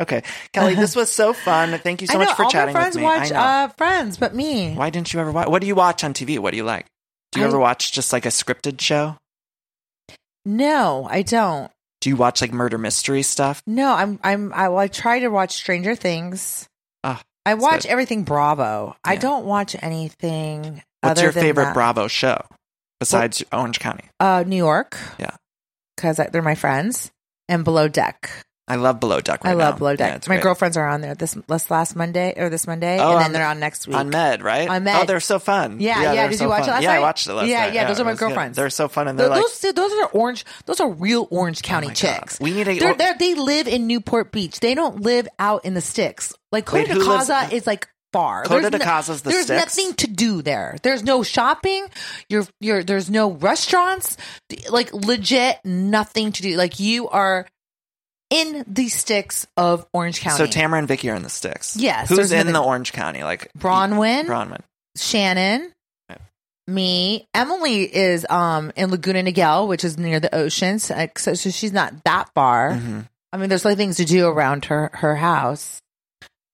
[0.00, 1.78] Okay, Kelly, this was so fun.
[1.78, 3.04] Thank you so I much for all chatting my friends with me.
[3.04, 3.40] watch I know.
[3.40, 4.74] uh, Friends, but me.
[4.74, 5.48] Why didn't you ever watch?
[5.48, 6.38] What do you watch on TV?
[6.38, 6.86] What do you like?
[7.32, 9.16] Do you I- ever watch just like a scripted show?
[10.44, 11.70] No, I don't.
[12.00, 13.62] Do you watch like murder mystery stuff?
[13.66, 14.18] No, I'm.
[14.24, 14.52] I'm.
[14.52, 16.66] I, well, I try to watch Stranger Things.
[17.04, 17.90] Ah, I watch good.
[17.92, 18.96] everything Bravo.
[19.04, 20.82] I don't watch anything.
[21.00, 21.74] What's your favorite that.
[21.74, 22.44] Bravo show
[22.98, 24.04] besides Orange County?
[24.20, 24.98] Uh, New York.
[25.18, 25.36] Yeah.
[25.96, 27.10] because they're my friends,
[27.48, 28.30] and Below Deck.
[28.68, 29.42] I love Below Deck.
[29.42, 29.78] Right I love now.
[29.78, 30.16] Below Deck.
[30.16, 30.44] it's my great.
[30.44, 33.46] girlfriends are on there this this last Monday or this Monday, Oh, and then they're
[33.46, 33.96] on next week.
[33.96, 34.68] on Med, right?
[34.68, 35.02] On oh, Med.
[35.02, 35.80] Oh, they're so fun.
[35.80, 36.12] Yeah, yeah.
[36.14, 36.68] they're Did so you watch fun.
[36.68, 37.74] it last Yeah, I watched it last Yeah, night.
[37.74, 38.26] yeah, those are my was good.
[38.26, 38.56] girlfriends.
[38.56, 40.44] They're so fun, and they're Th- like, those those are orange.
[40.66, 41.98] Those are real Orange oh County Oh my God.
[42.20, 42.40] chicks.
[42.40, 44.60] We need to- They're, they're, they live in Newport Beach.
[44.60, 46.32] They don't live out in the sticks.
[46.52, 48.44] Like Wait, Coto who de lives- Caza is like far.
[48.44, 49.46] Coto There's de Caza's the sticks.
[49.48, 50.76] There's nothing to do there.
[50.82, 51.86] There's no shopping.
[52.28, 52.84] You're you're.
[52.84, 54.16] There's no restaurants.
[54.70, 56.56] Like legit nothing to do.
[56.56, 57.46] Like you are
[58.32, 60.38] in the sticks of Orange County.
[60.38, 61.76] so Tamra and Vicki are in the sticks.
[61.76, 63.22] Yes, who's in the Orange County?
[63.24, 64.24] Like Braunwyn.
[64.26, 64.60] Braunwyn.
[64.96, 65.72] Shannon,
[66.10, 66.18] Right.
[66.66, 71.72] me, Emily is um in Laguna Niguel, which is near the ocean, so, so she's
[71.72, 72.72] not that far.
[72.72, 73.08] Mhm.
[73.32, 75.80] I mean, there's like things to do around her her house.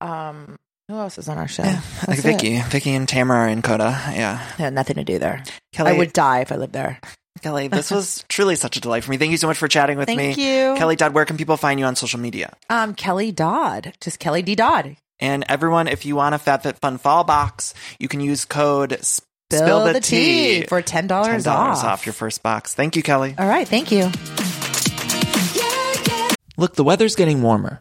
[0.00, 0.56] Um,
[0.88, 1.64] who else is on our show?
[1.64, 2.22] Yeah, like That's it.
[2.40, 3.90] Vicki, Vicki and Tamra are in Coto.
[4.14, 5.42] Yeah, Yeah, nothing to do there.
[5.72, 5.90] Kelly.
[5.90, 7.00] I would die if I lived there.
[7.42, 9.16] Kelly, this was truly such a delight for me.
[9.16, 10.35] Thank you so much for chatting with Thank me.
[10.35, 10.74] Thank you.
[10.77, 12.53] Kelly Dodd, where can people find you on social media?
[12.70, 14.96] Um, Kelly Dodd, just Kelly D Dodd.
[15.20, 19.20] And everyone, if you want a FabFitFun fall box, you can use code S-
[19.51, 21.85] Spill, the, tea, for ten dollars $10 off.
[21.85, 22.74] off your first box.
[22.74, 23.35] Thank you, Kelly.
[23.38, 24.11] All right, thank you.
[26.59, 27.81] Look, the weather's getting warmer.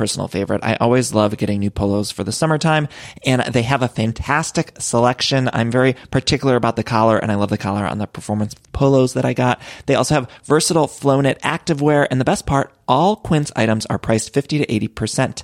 [0.00, 0.64] personal favorite.
[0.64, 2.88] I always love getting new polos for the summertime
[3.26, 5.50] and they have a fantastic selection.
[5.52, 9.12] I'm very particular about the collar and I love the collar on the performance polos
[9.12, 9.60] that I got.
[9.84, 13.98] They also have versatile flow knit activewear and the best part, all Quince items are
[13.98, 15.42] priced 50 to 80%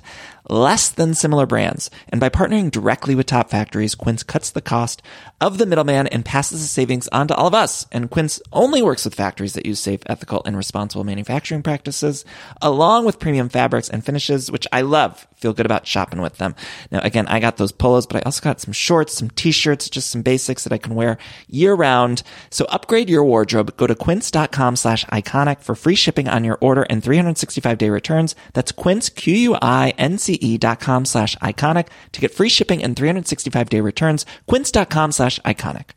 [0.49, 1.89] less than similar brands.
[2.09, 5.01] And by partnering directly with top factories, Quince cuts the cost
[5.39, 7.85] of the middleman and passes the savings on to all of us.
[7.91, 12.25] And Quince only works with factories that use safe, ethical, and responsible manufacturing practices,
[12.61, 15.27] along with premium fabrics and finishes, which I love.
[15.35, 16.55] Feel good about shopping with them.
[16.91, 20.09] Now, again, I got those polos, but I also got some shorts, some t-shirts, just
[20.09, 22.23] some basics that I can wear year round.
[22.49, 23.77] So upgrade your wardrobe.
[23.77, 27.89] Go to quince.com slash iconic for free shipping on your order and 365 365 day
[27.89, 28.35] returns.
[28.53, 34.25] That's quince, Q-U-I-N-C-E dot com slash iconic to get free shipping and 365 day returns.
[34.47, 35.96] Quince.com slash iconic.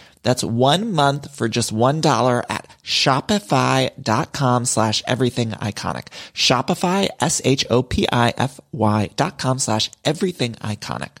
[0.23, 6.07] That's one month for just $1 at shopify.com slash everything iconic.
[6.33, 11.20] Shopify, S-H-O-P-I-F-Y dot com slash everything iconic.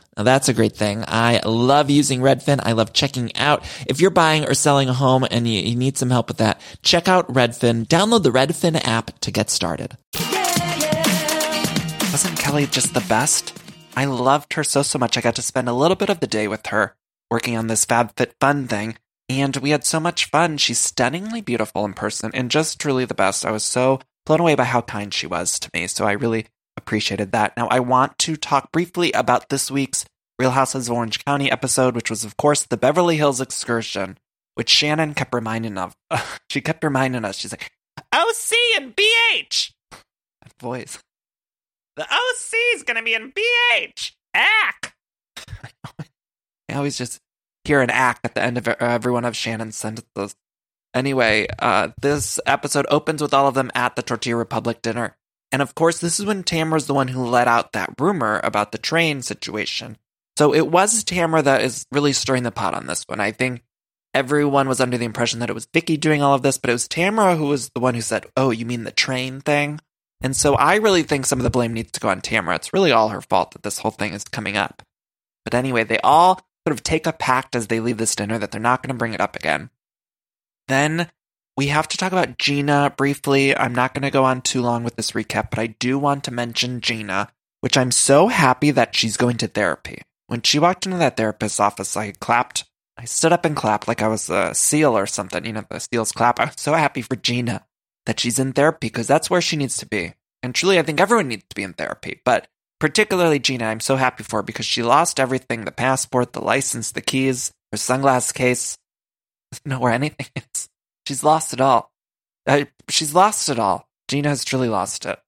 [0.21, 1.03] Now that's a great thing.
[1.07, 2.59] I love using Redfin.
[2.61, 3.63] I love checking out.
[3.87, 6.61] If you're buying or selling a home and you, you, need some help with that,
[6.83, 7.87] check out Redfin.
[7.87, 9.97] Download the Redfin app to get started.
[12.11, 13.59] Wasn't Kelly just the best?
[13.97, 15.17] I loved her so, so much.
[15.17, 16.95] I got to spend a little bit of the day with her
[17.31, 18.99] working on this FabFitFun thing.
[19.27, 20.57] And we had so much fun.
[20.57, 23.43] She's stunningly beautiful in person and just truly the best.
[23.43, 25.87] I was so blown away by how kind she was to me.
[25.87, 26.45] So I really
[26.77, 27.55] appreciated that.
[27.57, 30.05] Now, I want to talk briefly about this week's
[30.41, 34.17] Real Houses of Orange County episode, which was, of course, the Beverly Hills excursion,
[34.55, 35.95] which Shannon kept reminding of.
[36.49, 37.37] she kept reminding us.
[37.37, 37.71] She's like,
[38.11, 39.73] OC and BH.
[39.91, 40.97] That voice.
[41.95, 44.13] The OC is going to be in BH.
[44.33, 44.95] Ack.
[45.99, 47.19] I always just
[47.63, 50.35] hear an ack at the end of every one of Shannon's sentences.
[50.95, 55.15] Anyway, uh, this episode opens with all of them at the Tortilla Republic dinner.
[55.51, 58.71] And of course, this is when Tamra's the one who let out that rumor about
[58.71, 59.97] the train situation.
[60.37, 63.19] So it was Tamra that is really stirring the pot on this one.
[63.19, 63.63] I think
[64.13, 66.73] everyone was under the impression that it was Vicki doing all of this, but it
[66.73, 69.79] was Tamra who was the one who said, Oh, you mean the train thing?
[70.21, 72.55] And so I really think some of the blame needs to go on Tamra.
[72.55, 74.83] It's really all her fault that this whole thing is coming up.
[75.43, 78.51] But anyway, they all sort of take a pact as they leave this dinner that
[78.51, 79.71] they're not going to bring it up again.
[80.67, 81.09] Then
[81.57, 83.57] we have to talk about Gina briefly.
[83.57, 86.23] I'm not going to go on too long with this recap, but I do want
[86.25, 87.29] to mention Gina,
[87.61, 90.03] which I'm so happy that she's going to therapy.
[90.31, 92.63] When she walked into that therapist's office, I clapped.
[92.97, 95.43] I stood up and clapped like I was a seal or something.
[95.43, 96.39] You know, the seals clap.
[96.39, 97.65] I was so happy for Gina
[98.05, 100.13] that she's in therapy because that's where she needs to be.
[100.41, 102.47] And truly, I think everyone needs to be in therapy, but
[102.79, 107.01] particularly Gina, I'm so happy for because she lost everything the passport, the license, the
[107.01, 108.77] keys, her sunglass case,
[109.65, 110.69] know where anything is.
[111.09, 111.91] She's lost it all.
[112.87, 113.89] She's lost it all.
[114.07, 115.19] Gina has truly lost it.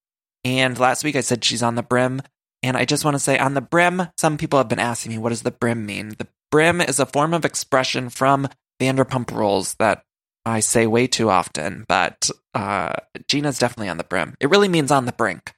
[0.45, 2.21] And last week I said she's on the brim.
[2.63, 5.17] And I just want to say on the brim, some people have been asking me,
[5.17, 6.15] what does the brim mean?
[6.17, 8.47] The brim is a form of expression from
[8.81, 10.03] Vanderpump Rules that
[10.45, 12.93] I say way too often, but uh,
[13.27, 14.35] Gina's definitely on the brim.
[14.39, 15.53] It really means on the brink,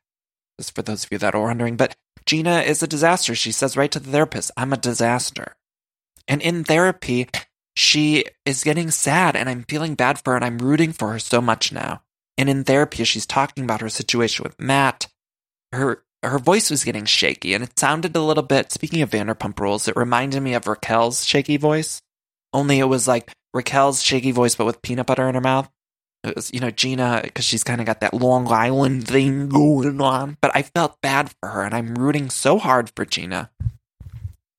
[0.60, 1.78] just for those of you that are wondering.
[1.78, 3.36] But Gina is a disaster.
[3.36, 5.56] She says right to the therapist, I'm a disaster.
[6.28, 7.30] And in therapy,
[7.76, 11.20] she is getting sad and I'm feeling bad for her and I'm rooting for her
[11.20, 12.02] so much now.
[12.38, 15.08] And in therapy, she's talking about her situation with Matt.
[15.72, 19.60] Her her voice was getting shaky and it sounded a little bit, speaking of Vanderpump
[19.60, 22.02] Rules, it reminded me of Raquel's shaky voice.
[22.54, 25.70] Only it was like Raquel's shaky voice, but with peanut butter in her mouth.
[26.24, 30.02] It was, you know, Gina, because she's kind of got that Long Island thing going
[30.02, 30.38] on.
[30.42, 33.52] But I felt bad for her, and I'm rooting so hard for Gina.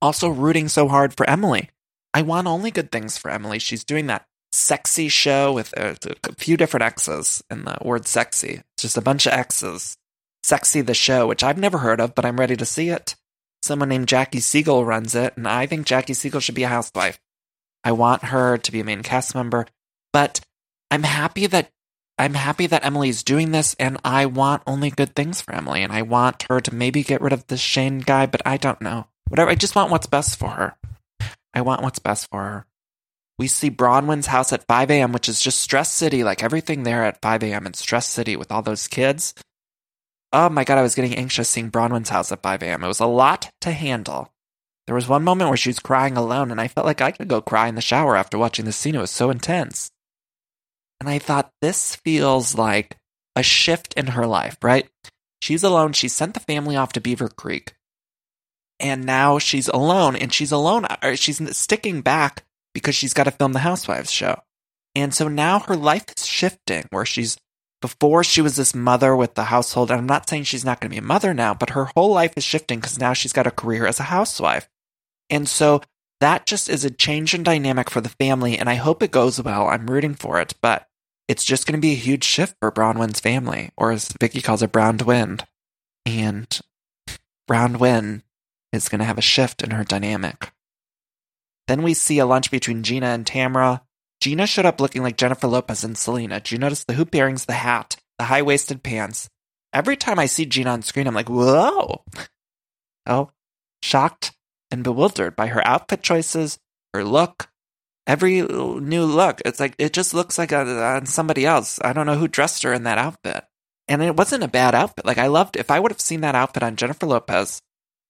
[0.00, 1.70] Also, rooting so hard for Emily.
[2.14, 3.58] I want only good things for Emily.
[3.58, 5.96] She's doing that sexy show with a,
[6.28, 8.62] a few different X's in the word sexy.
[8.74, 9.96] It's just a bunch of X's.
[10.46, 13.16] Sexy the show, which I've never heard of, but I'm ready to see it.
[13.62, 17.18] Someone named Jackie Siegel runs it, and I think Jackie Siegel should be a housewife.
[17.82, 19.66] I want her to be a main cast member,
[20.12, 20.38] but
[20.88, 21.72] I'm happy that
[22.16, 25.92] I'm happy that Emily's doing this, and I want only good things for Emily, and
[25.92, 29.08] I want her to maybe get rid of this Shane guy, but I don't know.
[29.26, 30.76] Whatever, I just want what's best for her.
[31.54, 32.66] I want what's best for her.
[33.36, 37.02] We see Braunwyn's house at 5 a.m., which is just Stress City, like everything there
[37.02, 37.66] at 5 a.m.
[37.66, 39.34] in Stress City with all those kids.
[40.38, 42.84] Oh my god, I was getting anxious seeing Braunwyn's house at 5 a.m.
[42.84, 44.34] It was a lot to handle.
[44.86, 47.26] There was one moment where she was crying alone, and I felt like I could
[47.26, 48.94] go cry in the shower after watching the scene.
[48.94, 49.90] It was so intense.
[51.00, 52.98] And I thought, this feels like
[53.34, 54.86] a shift in her life, right?
[55.40, 55.94] She's alone.
[55.94, 57.74] She sent the family off to Beaver Creek.
[58.78, 60.86] And now she's alone, and she's alone.
[61.14, 62.44] She's sticking back
[62.74, 64.42] because she's got to film the Housewives show.
[64.94, 67.38] And so now her life is shifting where she's
[67.80, 69.90] before she was this mother with the household.
[69.90, 72.12] And I'm not saying she's not going to be a mother now, but her whole
[72.12, 74.68] life is shifting because now she's got a career as a housewife.
[75.30, 75.82] And so
[76.20, 78.58] that just is a change in dynamic for the family.
[78.58, 79.68] And I hope it goes well.
[79.68, 80.88] I'm rooting for it, but
[81.28, 84.62] it's just going to be a huge shift for Braunwyn's family, or as Vicki calls
[84.62, 85.44] it, Brown Wind.
[86.04, 86.60] And
[87.50, 88.22] Braunwyn
[88.72, 90.52] is going to have a shift in her dynamic.
[91.66, 93.80] Then we see a lunch between Gina and Tamra.
[94.20, 96.40] Gina showed up looking like Jennifer Lopez and Selena.
[96.40, 99.28] Do you notice the hoop earrings, the hat, the high waisted pants?
[99.72, 102.02] Every time I see Gina on screen, I'm like, whoa.
[103.08, 103.30] Oh,
[103.84, 104.32] shocked
[104.72, 106.58] and bewildered by her outfit choices,
[106.92, 107.48] her look,
[108.04, 109.40] every new look.
[109.44, 111.78] It's like, it just looks like on uh, somebody else.
[111.84, 113.44] I don't know who dressed her in that outfit.
[113.86, 115.06] And it wasn't a bad outfit.
[115.06, 117.62] Like, I loved, if I would have seen that outfit on Jennifer Lopez,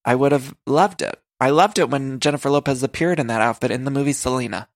[0.02, 1.20] I would have loved it.
[1.38, 4.68] I loved it when Jennifer Lopez appeared in that outfit in the movie Selena.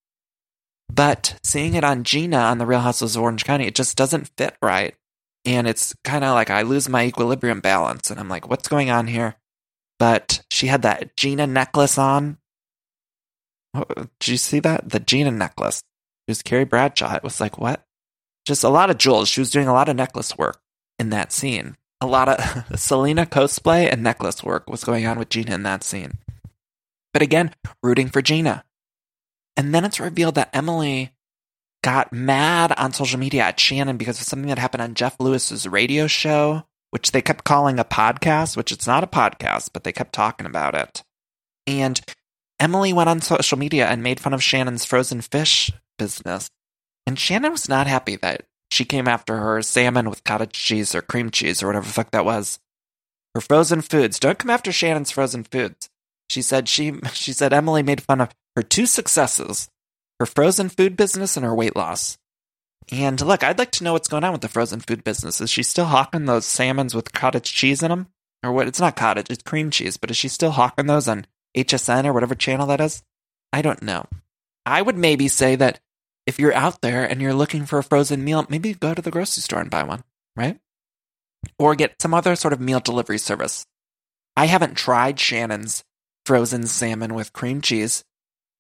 [0.93, 4.31] But seeing it on Gina on The Real Housewives of Orange County, it just doesn't
[4.37, 4.95] fit right.
[5.45, 8.11] And it's kind of like I lose my equilibrium balance.
[8.11, 9.37] And I'm like, what's going on here?
[9.99, 12.39] But she had that Gina necklace on.
[13.75, 14.91] Did you see that?
[14.91, 15.83] The Gina necklace.
[16.27, 17.15] It was Carrie Bradshaw.
[17.15, 17.85] It was like, what?
[18.47, 19.29] Just a lot of jewels.
[19.29, 20.61] She was doing a lot of necklace work
[20.99, 21.77] in that scene.
[22.01, 25.85] A lot of Selena cosplay and necklace work was going on with Gina in that
[25.85, 26.13] scene.
[27.13, 28.65] But again, rooting for Gina.
[29.61, 31.13] And then it's revealed that Emily
[31.85, 35.69] got mad on social media at Shannon because of something that happened on Jeff Lewis's
[35.69, 39.93] radio show, which they kept calling a podcast, which it's not a podcast, but they
[39.93, 41.03] kept talking about it.
[41.67, 42.01] And
[42.59, 46.49] Emily went on social media and made fun of Shannon's frozen fish business.
[47.07, 51.03] And Shannon was not happy that she came after her salmon with cottage cheese or
[51.03, 52.61] cream cheese or whatever fuck that was.
[53.35, 54.19] Her frozen foods.
[54.19, 55.91] Don't come after Shannon's frozen foods.
[56.31, 59.69] She said she she said Emily made fun of her two successes,
[60.19, 62.19] her frozen food business and her weight loss.
[62.91, 65.41] And look, I'd like to know what's going on with the frozen food business.
[65.41, 68.09] Is she still hawking those salmons with cottage cheese in them?
[68.43, 68.67] Or what?
[68.67, 72.13] It's not cottage, it's cream cheese, but is she still hawking those on HSN or
[72.13, 73.03] whatever channel that is?
[73.53, 74.07] I don't know.
[74.65, 75.81] I would maybe say that
[76.27, 79.11] if you're out there and you're looking for a frozen meal, maybe go to the
[79.11, 80.05] grocery store and buy one,
[80.37, 80.59] right?
[81.59, 83.67] Or get some other sort of meal delivery service.
[84.37, 85.85] I haven't tried Shannon's
[86.25, 88.05] frozen salmon with cream cheese,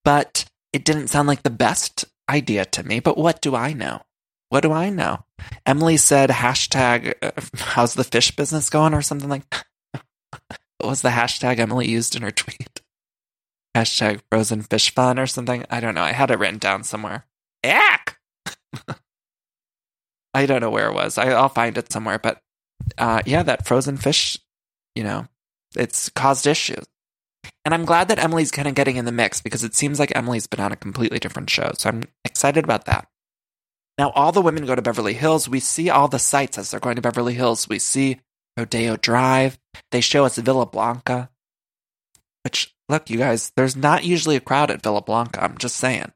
[0.04, 3.00] but it didn't sound like the best idea to me.
[3.00, 4.02] But what do I know?
[4.48, 5.24] What do I know?
[5.64, 9.44] Emily said hashtag uh, how's the fish business going or something like
[9.92, 12.80] what was the hashtag Emily used in her tweet?
[13.76, 15.64] Hashtag frozen fish fun or something.
[15.70, 16.02] I don't know.
[16.02, 17.26] I had it written down somewhere.
[17.62, 18.18] Ack!
[20.34, 21.18] I don't know where it was.
[21.18, 22.18] I, will find it somewhere.
[22.18, 22.40] But
[22.98, 24.36] uh, yeah, that frozen fish,
[24.94, 25.26] you know,
[25.76, 26.86] it's caused issues.
[27.64, 30.14] And I'm glad that Emily's kind of getting in the mix because it seems like
[30.14, 31.72] Emily's been on a completely different show.
[31.76, 33.06] So I'm excited about that.
[33.98, 35.48] Now, all the women go to Beverly Hills.
[35.48, 37.68] We see all the sights as they're going to Beverly Hills.
[37.68, 38.20] We see
[38.56, 39.58] Rodeo Drive.
[39.90, 41.30] They show us Villa Blanca,
[42.44, 45.44] which, look, you guys, there's not usually a crowd at Villa Blanca.
[45.44, 46.12] I'm just saying.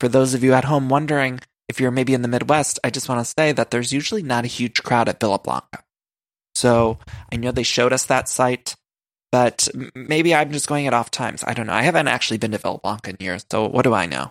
[0.00, 3.08] For those of you at home wondering if you're maybe in the Midwest, I just
[3.08, 5.82] want to say that there's usually not a huge crowd at Villa Blanca.
[6.54, 6.98] So
[7.32, 8.76] I know they showed us that site
[9.34, 9.66] but
[9.96, 11.42] maybe I'm just going at off times.
[11.44, 11.72] I don't know.
[11.72, 14.30] I haven't actually been to Villa Blanca in years, so what do I know?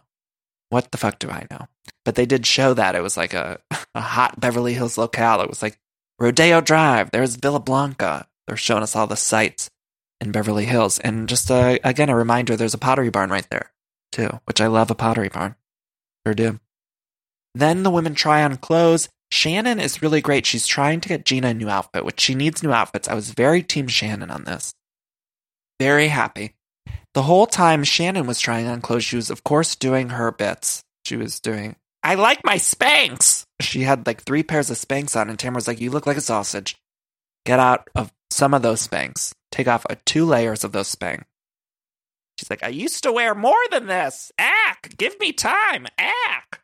[0.70, 1.68] What the fuck do I know?
[2.06, 3.60] But they did show that it was like a,
[3.96, 5.42] a hot Beverly Hills locale.
[5.42, 5.78] It was like
[6.20, 7.12] Rodeo Drive.
[7.12, 8.30] There's Villa Blanca.
[8.48, 9.70] They're showing us all the sights
[10.22, 11.00] in Beverly Hills.
[11.00, 13.74] And just uh, again, a reminder there's a pottery barn right there.
[14.14, 15.56] too, which I love a Pottery Barn.
[16.26, 16.62] Sure do.
[17.54, 19.10] Then the women try on clothes.
[19.32, 20.46] Shannon is really great.
[20.46, 23.10] She's trying to get Gina a new outfit, which she needs new outfits.
[23.10, 24.74] I was very team Shannon on this.
[25.80, 26.54] Very happy.
[27.14, 30.84] The whole time Shannon was trying on clothes, she was, of course, doing her bits.
[31.06, 33.44] She was doing, I like my Spanx.
[33.60, 36.18] She had like three pairs of Spanx on, and Tamra was like, You look like
[36.18, 36.76] a sausage.
[37.46, 39.34] Get out of some of those Spanx.
[39.52, 41.24] Take off uh, two layers of those Spanx.
[42.40, 44.32] She's like, I used to wear more than this.
[44.40, 45.86] Ack, give me time.
[45.98, 46.62] Ack.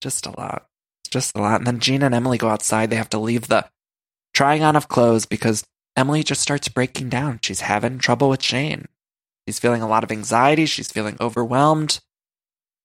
[0.00, 0.66] Just a lot.
[1.02, 1.60] It's just a lot.
[1.60, 2.90] And then Gina and Emily go outside.
[2.90, 3.66] They have to leave the
[4.34, 5.64] trying on of clothes because
[5.98, 7.40] Emily just starts breaking down.
[7.42, 8.86] She's having trouble with Shane.
[9.48, 10.64] She's feeling a lot of anxiety.
[10.64, 11.98] She's feeling overwhelmed.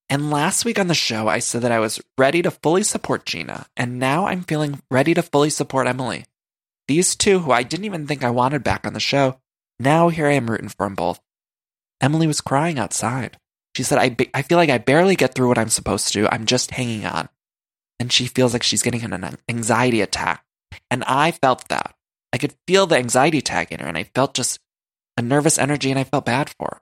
[0.09, 3.27] And last week on the show, I said that I was ready to fully support
[3.27, 3.67] Gina.
[3.77, 6.25] And now I'm feeling ready to fully support Emily.
[6.87, 9.39] These two, who I didn't even think I wanted back on the show,
[9.79, 11.19] now here I am rooting for them both.
[12.01, 13.37] Emily was crying outside.
[13.75, 16.33] She said, I, I feel like I barely get through what I'm supposed to.
[16.33, 17.29] I'm just hanging on.
[17.99, 20.43] And she feels like she's getting an anxiety attack.
[20.89, 21.92] And I felt that.
[22.33, 24.59] I could feel the anxiety attack in her, and I felt just
[25.15, 26.81] a nervous energy, and I felt bad for her.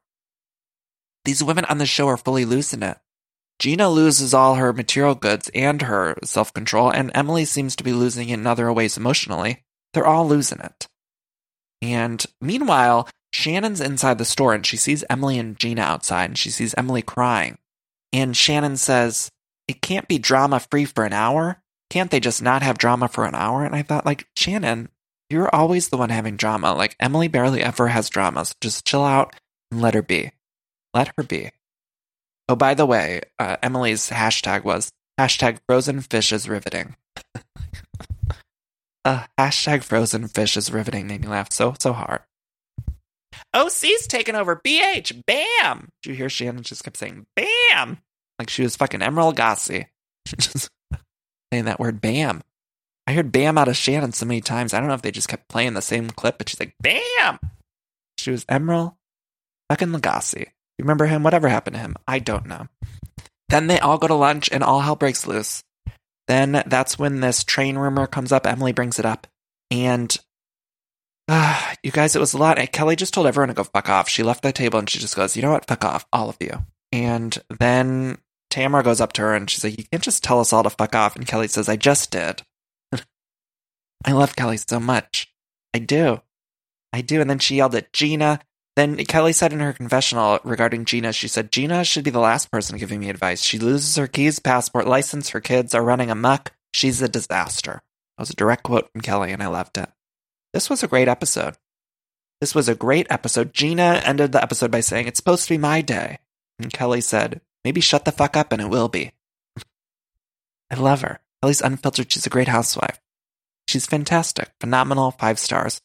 [1.26, 2.98] These women on the show are fully losing it.
[3.60, 7.94] Gina loses all her material goods and her self control, and Emily seems to be
[7.94, 9.64] losing it in other ways emotionally.
[9.94, 10.88] They're all losing it.
[11.82, 16.50] And meanwhile, Shannon's inside the store and she sees Emily and Gina outside and she
[16.50, 17.58] sees Emily crying.
[18.14, 19.30] And Shannon says,
[19.68, 21.62] It can't be drama free for an hour.
[21.90, 23.66] Can't they just not have drama for an hour?
[23.66, 24.90] And I thought, like, Shannon,
[25.32, 26.74] you're always the one having drama.
[26.74, 28.46] Like, Emily barely ever has drama.
[28.46, 29.36] So just chill out
[29.72, 30.32] and let her be.
[30.94, 31.52] Let her be.
[32.50, 36.96] Oh, by the way, uh, Emily's hashtag was hashtag frozen fish is riveting.
[39.06, 42.22] uh, hashtag frozen fish is riveting made me laugh so, so hard.
[43.54, 45.24] OC's taking over BH.
[45.26, 45.90] Bam!
[46.04, 48.00] Did you hear Shannon just kept saying bam?
[48.40, 49.86] Like she was fucking Emeril Lagasse.
[50.38, 50.70] just
[51.52, 52.42] saying that word bam.
[53.08, 54.74] I heard bam out of Shannon so many times.
[54.74, 57.40] I don't know if they just kept playing the same clip, but she's like, bam!
[58.18, 58.96] She was Emeril
[59.70, 60.40] fucking Lagasse.
[60.40, 61.24] You remember him?
[61.24, 61.96] Whatever happened to him?
[62.08, 62.68] I don't know.
[63.50, 65.64] Then they all go to lunch and all hell breaks loose.
[66.28, 68.48] Then that's when this train rumor comes up.
[68.48, 69.28] Emily brings it up.
[69.70, 70.16] And
[71.28, 72.58] uh, you guys, it was a lot.
[72.72, 74.10] Kelly just told everyone to go fuck off.
[74.10, 75.68] She left the table and she just goes, you know what?
[75.68, 76.66] Fuck off, all of you.
[76.92, 78.18] And then
[78.52, 80.70] Tamra goes up to her and she's like, you can't just tell us all to
[80.70, 81.16] fuck off.
[81.16, 82.42] And Kelly says, I just did.
[84.06, 85.32] I love Kelly so much.
[85.74, 86.22] I do.
[86.94, 87.22] I do.
[87.22, 88.40] And then she yelled at Gina.
[88.76, 92.52] Then Kelly said in her confessional regarding Gina, she said, Gina should be the last
[92.52, 93.42] person giving me advice.
[93.44, 96.54] She loses her keys, passport, license, her kids are running amok.
[96.74, 97.82] She's a disaster.
[98.18, 99.90] That was a direct quote from Kelly, and I loved it.
[100.54, 101.58] This was a great episode.
[102.40, 103.54] This was a great episode.
[103.54, 106.20] Gina ended the episode by saying, It's supposed to be my day.
[106.58, 109.12] And Kelly said, Maybe shut the fuck up and it will be.
[110.72, 111.20] I love her.
[111.42, 112.12] Kelly's unfiltered.
[112.12, 113.00] She's a great housewife.
[113.68, 114.52] She's fantastic.
[114.60, 115.12] Phenomenal.
[115.12, 115.80] Five stars.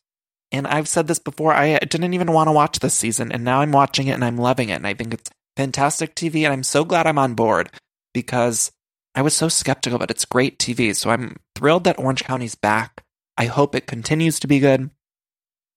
[0.53, 3.61] And I've said this before, I didn't even want to watch this season, and now
[3.61, 4.75] I'm watching it and I'm loving it.
[4.75, 7.71] And I think it's fantastic TV, and I'm so glad I'm on board
[8.15, 8.71] because
[9.15, 10.95] I was so skeptical, but it's great TV.
[10.95, 13.03] So I'm thrilled that Orange County's back.
[13.37, 14.91] I hope it continues to be good.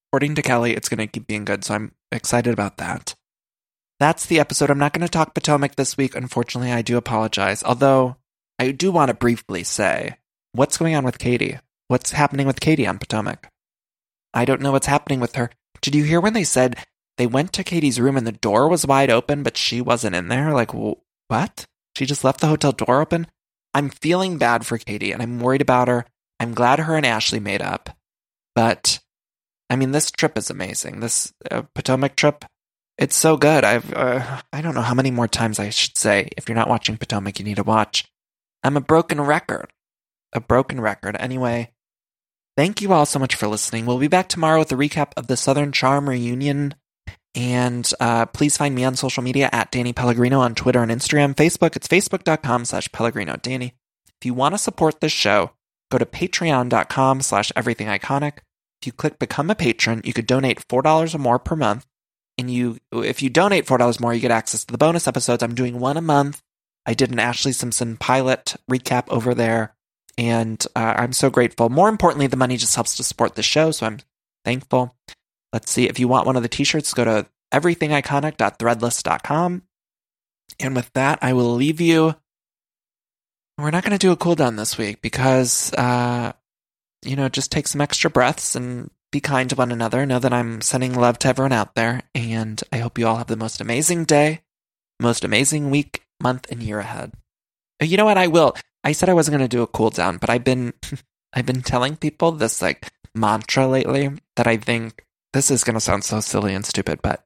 [0.09, 3.15] According to Kelly, it's going to keep being good, so I'm excited about that.
[3.99, 4.69] That's the episode.
[4.69, 6.15] I'm not going to talk Potomac this week.
[6.15, 7.63] Unfortunately, I do apologize.
[7.63, 8.15] Although,
[8.57, 10.17] I do want to briefly say
[10.53, 11.59] what's going on with Katie?
[11.89, 13.49] What's happening with Katie on Potomac?
[14.31, 15.49] I don't know what's happening with her.
[15.81, 16.77] Did you hear when they said
[17.17, 20.27] they went to Katie's room and the door was wide open, but she wasn't in
[20.27, 20.53] there?
[20.53, 21.65] Like, what?
[21.97, 23.25] She just left the hotel door open?
[23.73, 26.05] I'm feeling bad for Katie and I'm worried about her.
[26.39, 27.89] I'm glad her and Ashley made up.
[28.53, 28.99] But,
[29.67, 30.99] I mean, this trip is amazing.
[30.99, 32.45] This uh, Potomac trip,
[32.99, 33.63] it's so good.
[33.63, 36.29] I've, uh, I don't know how many more times I should say.
[36.37, 38.05] If you're not watching Potomac, you need to watch.
[38.63, 39.73] I'm a broken record.
[40.33, 41.17] A broken record.
[41.19, 41.71] Anyway,
[42.59, 43.85] Thank you all so much for listening.
[43.85, 46.75] We'll be back tomorrow with a recap of the Southern Charm reunion.
[47.33, 51.35] And uh, please find me on social media at Danny Pellegrino on Twitter and Instagram.
[51.35, 53.75] Facebook, it's facebook.com slash Pellegrino Danny.
[54.19, 55.51] If you want to support this show,
[55.89, 58.39] go to patreon.com slash everything iconic.
[58.81, 61.85] If you click become a patron, you could donate $4 or more per month.
[62.37, 65.41] And you, if you donate $4 more, you get access to the bonus episodes.
[65.41, 66.41] I'm doing one a month.
[66.85, 69.77] I did an Ashlee Simpson pilot recap over there
[70.19, 71.69] and uh, I'm so grateful.
[71.69, 73.99] More importantly, the money just helps to support the show, so I'm
[74.43, 74.93] thankful.
[75.53, 75.87] Let's see.
[75.87, 79.61] If you want one of the t-shirts, go to everythingiconic.threadless.com.
[80.59, 82.15] And with that, I will leave you.
[83.57, 86.33] We're not going to do a cool down this week because, uh,
[87.05, 90.05] you know, just take some extra breaths and Be kind to one another.
[90.05, 92.01] Know that I'm sending love to everyone out there.
[92.13, 94.41] And I hope you all have the most amazing day,
[94.99, 97.13] most amazing week, month, and year ahead.
[97.81, 98.17] You know what?
[98.17, 98.53] I will.
[98.83, 100.73] I said I wasn't going to do a cool down, but I've been,
[101.33, 105.81] I've been telling people this like mantra lately that I think this is going to
[105.81, 107.23] sound so silly and stupid, but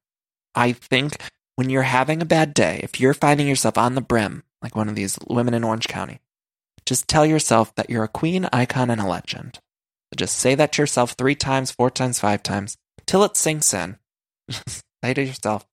[0.56, 1.18] I think
[1.56, 4.90] when you're having a bad day, if you're finding yourself on the brim, like one
[4.90, 6.20] of these women in Orange County,
[6.86, 9.60] just tell yourself that you're a queen, icon, and a legend.
[10.12, 13.74] So just say that to yourself three times, four times, five times, till it sinks
[13.74, 13.98] in.
[14.68, 15.66] say to yourself,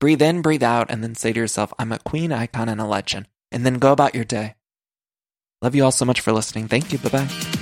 [0.00, 2.86] breathe in, breathe out, and then say to yourself, I'm a queen, icon, and a
[2.86, 3.28] legend.
[3.50, 4.54] And then go about your day.
[5.62, 6.68] Love you all so much for listening.
[6.68, 6.98] Thank you.
[6.98, 7.61] Bye bye.